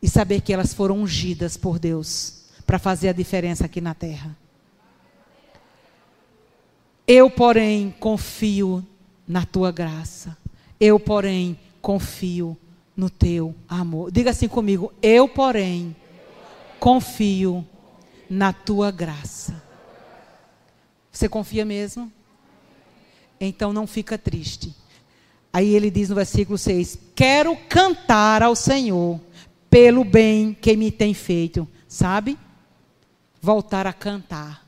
[0.00, 4.34] e saber que elas foram ungidas por Deus para fazer a diferença aqui na terra.
[7.06, 8.84] Eu, porém, confio
[9.28, 10.36] na tua graça.
[10.80, 12.56] Eu, porém, confio
[12.96, 14.10] no teu amor.
[14.10, 15.94] Diga assim comigo: Eu, porém,
[16.80, 17.66] confio
[18.28, 19.62] na tua graça.
[21.12, 22.10] Você confia mesmo?
[23.40, 24.74] Então não fica triste.
[25.52, 29.20] Aí ele diz no versículo 6: Quero cantar ao Senhor
[29.70, 31.68] pelo bem que me tem feito.
[31.88, 32.38] Sabe?
[33.40, 34.66] Voltar a cantar.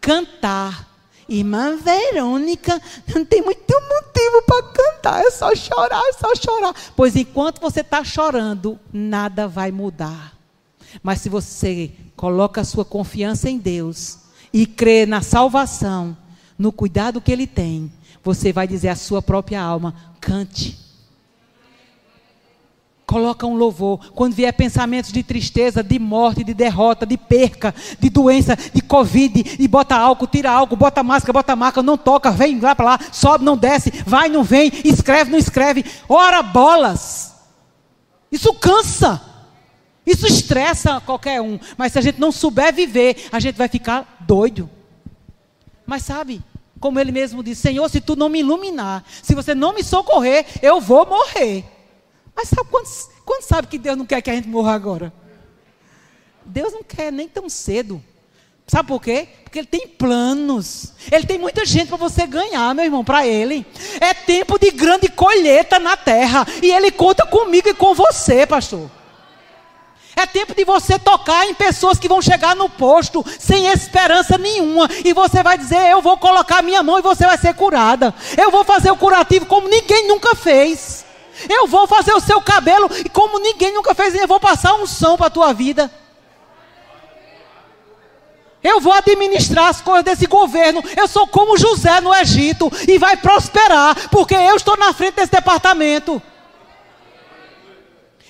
[0.00, 0.89] Cantar.
[1.30, 2.82] Irmã Verônica,
[3.14, 6.74] não tem muito motivo para cantar, é só chorar, é só chorar.
[6.96, 10.36] Pois enquanto você está chorando, nada vai mudar.
[11.02, 14.18] Mas se você coloca a sua confiança em Deus
[14.52, 16.16] e crê na salvação,
[16.58, 17.90] no cuidado que Ele tem,
[18.24, 20.89] você vai dizer à sua própria alma: cante.
[23.10, 23.98] Coloca um louvor.
[24.14, 29.56] Quando vier pensamentos de tristeza, de morte, de derrota, de perca, de doença, de covid,
[29.58, 33.00] e bota álcool, tira álcool, bota máscara, bota marca, não toca, vem lá para lá,
[33.10, 35.84] sobe, não desce, vai, não vem, escreve, não escreve.
[36.08, 37.34] Ora bolas.
[38.30, 39.20] Isso cansa.
[40.06, 41.58] Isso estressa qualquer um.
[41.76, 44.70] Mas se a gente não souber viver, a gente vai ficar doido.
[45.84, 46.40] Mas sabe,
[46.78, 50.46] como ele mesmo disse: Senhor, se tu não me iluminar, se você não me socorrer,
[50.62, 51.79] eu vou morrer.
[52.34, 52.88] Mas sabe quando,
[53.24, 55.12] quando sabe que Deus não quer que a gente morra agora?
[56.44, 58.02] Deus não quer nem tão cedo.
[58.66, 59.26] Sabe por quê?
[59.42, 60.92] Porque Ele tem planos.
[61.10, 63.66] Ele tem muita gente para você ganhar, meu irmão, para Ele.
[64.00, 66.46] É tempo de grande colheita na terra.
[66.62, 68.88] E Ele conta comigo e com você, pastor.
[70.14, 74.88] É tempo de você tocar em pessoas que vão chegar no posto sem esperança nenhuma.
[75.04, 78.14] E você vai dizer: Eu vou colocar minha mão e você vai ser curada.
[78.36, 81.04] Eu vou fazer o curativo como ninguém nunca fez.
[81.48, 84.14] Eu vou fazer o seu cabelo e como ninguém nunca fez.
[84.14, 85.90] Eu vou passar um som para a tua vida.
[88.62, 90.82] Eu vou administrar as coisas desse governo.
[90.96, 95.32] Eu sou como José no Egito e vai prosperar, porque eu estou na frente desse
[95.32, 96.20] departamento.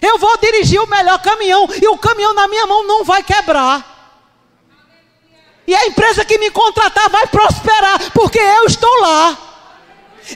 [0.00, 3.90] Eu vou dirigir o melhor caminhão e o caminhão na minha mão não vai quebrar.
[5.66, 9.49] E a empresa que me contratar vai prosperar, porque eu estou lá.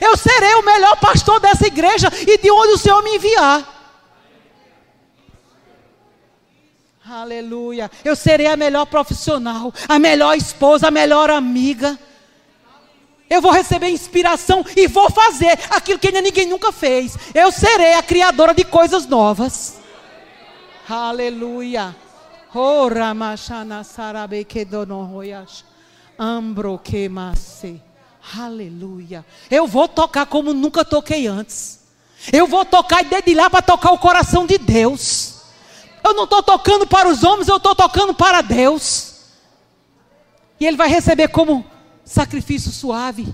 [0.01, 3.75] Eu serei o melhor pastor dessa igreja e de onde o Senhor me enviar.
[7.07, 7.91] Aleluia.
[8.03, 11.97] Eu serei a melhor profissional, a melhor esposa, a melhor amiga.
[13.29, 17.17] Eu vou receber inspiração e vou fazer aquilo que ninguém nunca fez.
[17.33, 19.79] Eu serei a criadora de coisas novas.
[20.87, 21.95] Aleluia.
[22.53, 22.87] Oh,
[26.17, 27.09] Ambro que
[28.33, 29.25] Aleluia.
[29.51, 31.81] Eu vou tocar como nunca toquei antes.
[32.33, 35.35] Eu vou tocar e dedilhar para tocar o coração de Deus.
[36.03, 39.15] Eu não estou tocando para os homens, eu estou tocando para Deus.
[40.59, 41.65] E Ele vai receber como
[42.03, 43.33] sacrifício suave,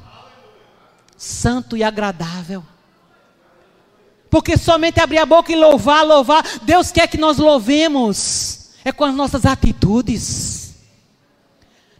[1.17, 2.63] santo e agradável.
[4.29, 9.03] Porque somente abrir a boca e louvar, louvar, Deus quer que nós louvemos, é com
[9.03, 10.60] as nossas atitudes.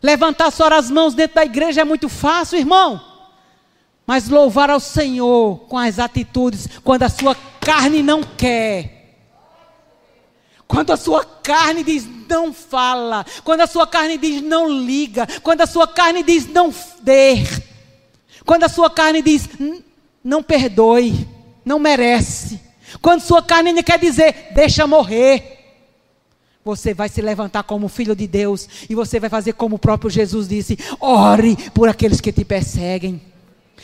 [0.01, 2.99] Levantar só as mãos dentro da igreja é muito fácil, irmão.
[4.05, 9.01] Mas louvar ao Senhor com as atitudes, quando a sua carne não quer,
[10.67, 15.61] quando a sua carne diz não fala, quando a sua carne diz não liga, quando
[15.61, 17.43] a sua carne diz não dê,
[18.45, 19.49] quando a sua carne diz
[20.23, 21.27] não perdoe,
[21.63, 22.59] não merece,
[23.01, 25.60] quando sua carne quer dizer deixa morrer,
[26.63, 30.09] você vai se levantar como filho de Deus e você vai fazer como o próprio
[30.09, 33.21] Jesus disse: ore por aqueles que te perseguem,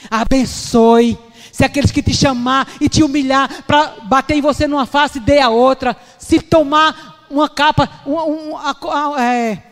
[0.09, 1.17] abençoe,
[1.51, 5.39] se aqueles que te chamar e te humilhar para bater em você numa face, dê
[5.39, 5.97] a outra.
[6.19, 8.75] Se tomar uma capa, um, um, a,
[9.23, 9.63] é,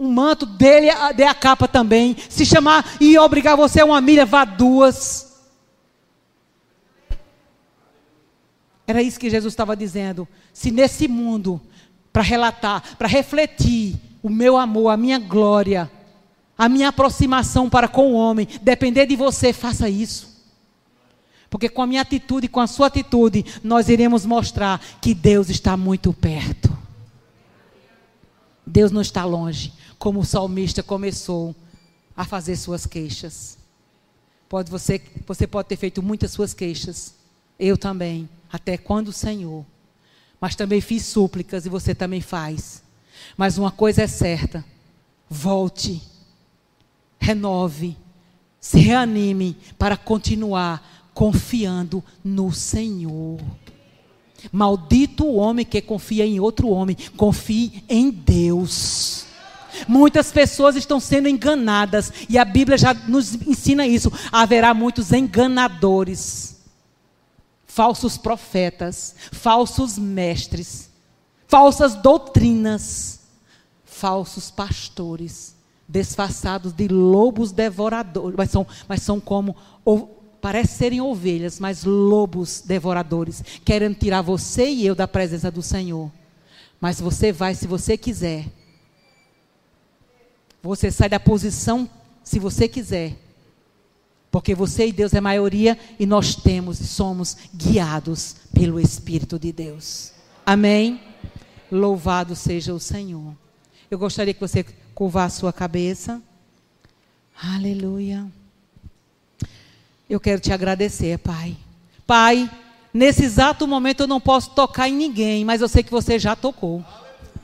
[0.00, 2.16] um manto dele, dê a capa também.
[2.30, 5.32] Se chamar e obrigar você a uma milha, vá duas.
[8.86, 10.26] Era isso que Jesus estava dizendo.
[10.52, 11.60] Se nesse mundo,
[12.12, 15.90] para relatar, para refletir o meu amor, a minha glória,
[16.56, 20.30] a minha aproximação para com o homem, depender de você, faça isso.
[21.50, 25.76] Porque com a minha atitude, com a sua atitude, nós iremos mostrar que Deus está
[25.76, 26.74] muito perto.
[28.66, 31.54] Deus não está longe, como o salmista começou
[32.16, 33.58] a fazer suas queixas.
[34.48, 37.14] Pode você, você pode ter feito muitas suas queixas.
[37.58, 39.64] Eu também, até quando o Senhor.
[40.42, 42.82] Mas também fiz súplicas e você também faz.
[43.36, 44.64] Mas uma coisa é certa:
[45.30, 46.02] volte,
[47.20, 47.96] renove,
[48.60, 53.38] se reanime para continuar confiando no Senhor.
[54.50, 59.26] Maldito o homem que confia em outro homem, confie em Deus.
[59.86, 64.12] Muitas pessoas estão sendo enganadas e a Bíblia já nos ensina isso.
[64.32, 66.51] Haverá muitos enganadores,
[67.72, 70.90] falsos profetas, falsos mestres,
[71.48, 73.20] falsas doutrinas,
[73.82, 75.56] falsos pastores,
[75.88, 79.56] disfarçados de lobos devoradores, mas são, mas são como
[80.38, 86.12] parecem serem ovelhas, mas lobos devoradores, querendo tirar você e eu da presença do Senhor.
[86.78, 88.44] Mas você vai se você quiser.
[90.62, 91.88] Você sai da posição
[92.22, 93.16] se você quiser.
[94.32, 99.52] Porque você e Deus é maioria e nós temos e somos guiados pelo Espírito de
[99.52, 100.10] Deus.
[100.44, 100.98] Amém?
[101.70, 103.36] Louvado seja o Senhor.
[103.90, 104.64] Eu gostaria que você
[104.94, 106.20] curvasse sua cabeça.
[107.42, 108.26] Aleluia.
[110.08, 111.54] Eu quero te agradecer, Pai.
[112.06, 112.50] Pai,
[112.92, 116.34] nesse exato momento eu não posso tocar em ninguém, mas eu sei que você já
[116.34, 116.82] tocou.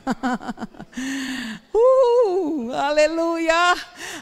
[1.73, 3.75] uh, aleluia!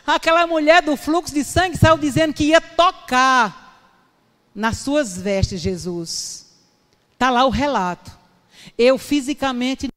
[0.05, 3.67] Aquela mulher do fluxo de sangue saiu dizendo que ia tocar
[4.53, 6.47] nas suas vestes, Jesus.
[7.13, 8.11] Está lá o relato.
[8.77, 9.87] Eu fisicamente.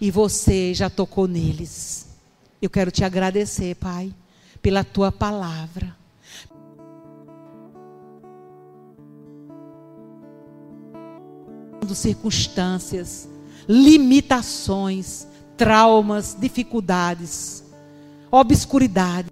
[0.00, 2.08] E você já tocou neles.
[2.60, 4.14] Eu quero te agradecer, Pai,
[4.62, 5.99] pela tua palavra.
[11.98, 13.28] Circunstâncias,
[13.68, 15.26] limitações,
[15.56, 17.62] traumas, dificuldades,
[18.30, 19.28] obscuridade.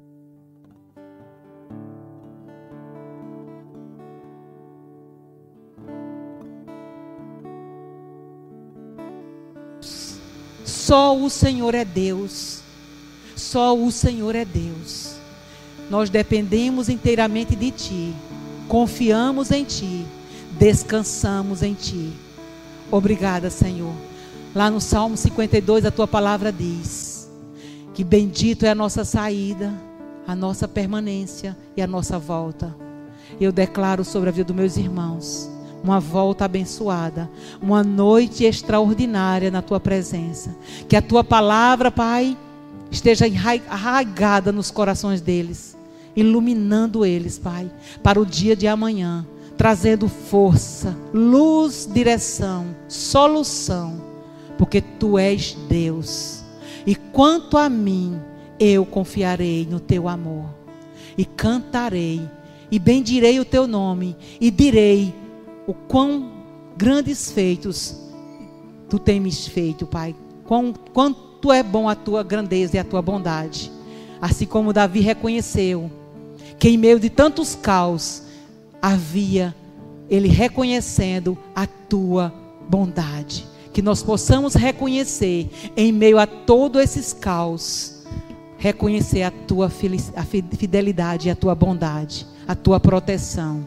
[10.64, 12.62] Só o Senhor é Deus.
[13.36, 15.16] Só o Senhor é Deus.
[15.90, 18.14] Nós dependemos inteiramente de Ti.
[18.68, 20.06] Confiamos em Ti.
[20.58, 22.27] Descansamos em Ti.
[22.90, 23.92] Obrigada, Senhor.
[24.54, 27.30] Lá no Salmo 52, a tua palavra diz:
[27.92, 29.72] Que bendito é a nossa saída,
[30.26, 32.74] a nossa permanência e a nossa volta.
[33.40, 35.50] Eu declaro sobre a vida dos meus irmãos
[35.82, 37.30] uma volta abençoada,
[37.62, 40.56] uma noite extraordinária na tua presença.
[40.88, 42.36] Que a tua palavra, Pai,
[42.90, 43.26] esteja
[43.68, 45.76] arraigada nos corações deles,
[46.16, 47.70] iluminando eles, Pai,
[48.02, 49.26] para o dia de amanhã
[49.58, 54.00] trazendo força, luz, direção, solução,
[54.56, 56.44] porque tu és Deus.
[56.86, 58.20] E quanto a mim,
[58.58, 60.46] eu confiarei no teu amor,
[61.18, 62.22] e cantarei,
[62.70, 65.12] e bendirei o teu nome, e direi
[65.66, 66.30] o quão
[66.76, 67.96] grandes feitos
[68.88, 70.14] tu tens feito, Pai.
[70.44, 73.72] Quão, quanto é bom a tua grandeza e a tua bondade.
[74.20, 75.90] Assim como Davi reconheceu
[76.58, 78.27] que em meio de tantos caos,
[78.80, 79.54] havia
[80.08, 82.32] ele reconhecendo a tua
[82.68, 83.46] bondade.
[83.72, 88.04] Que nós possamos reconhecer, em meio a todos esses caos,
[88.56, 93.66] reconhecer a tua fidelidade a tua bondade, a tua proteção.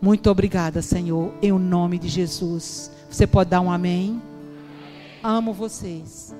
[0.00, 2.90] Muito obrigada, Senhor, em nome de Jesus.
[3.10, 4.20] Você pode dar um amém?
[5.22, 6.34] Amo vocês.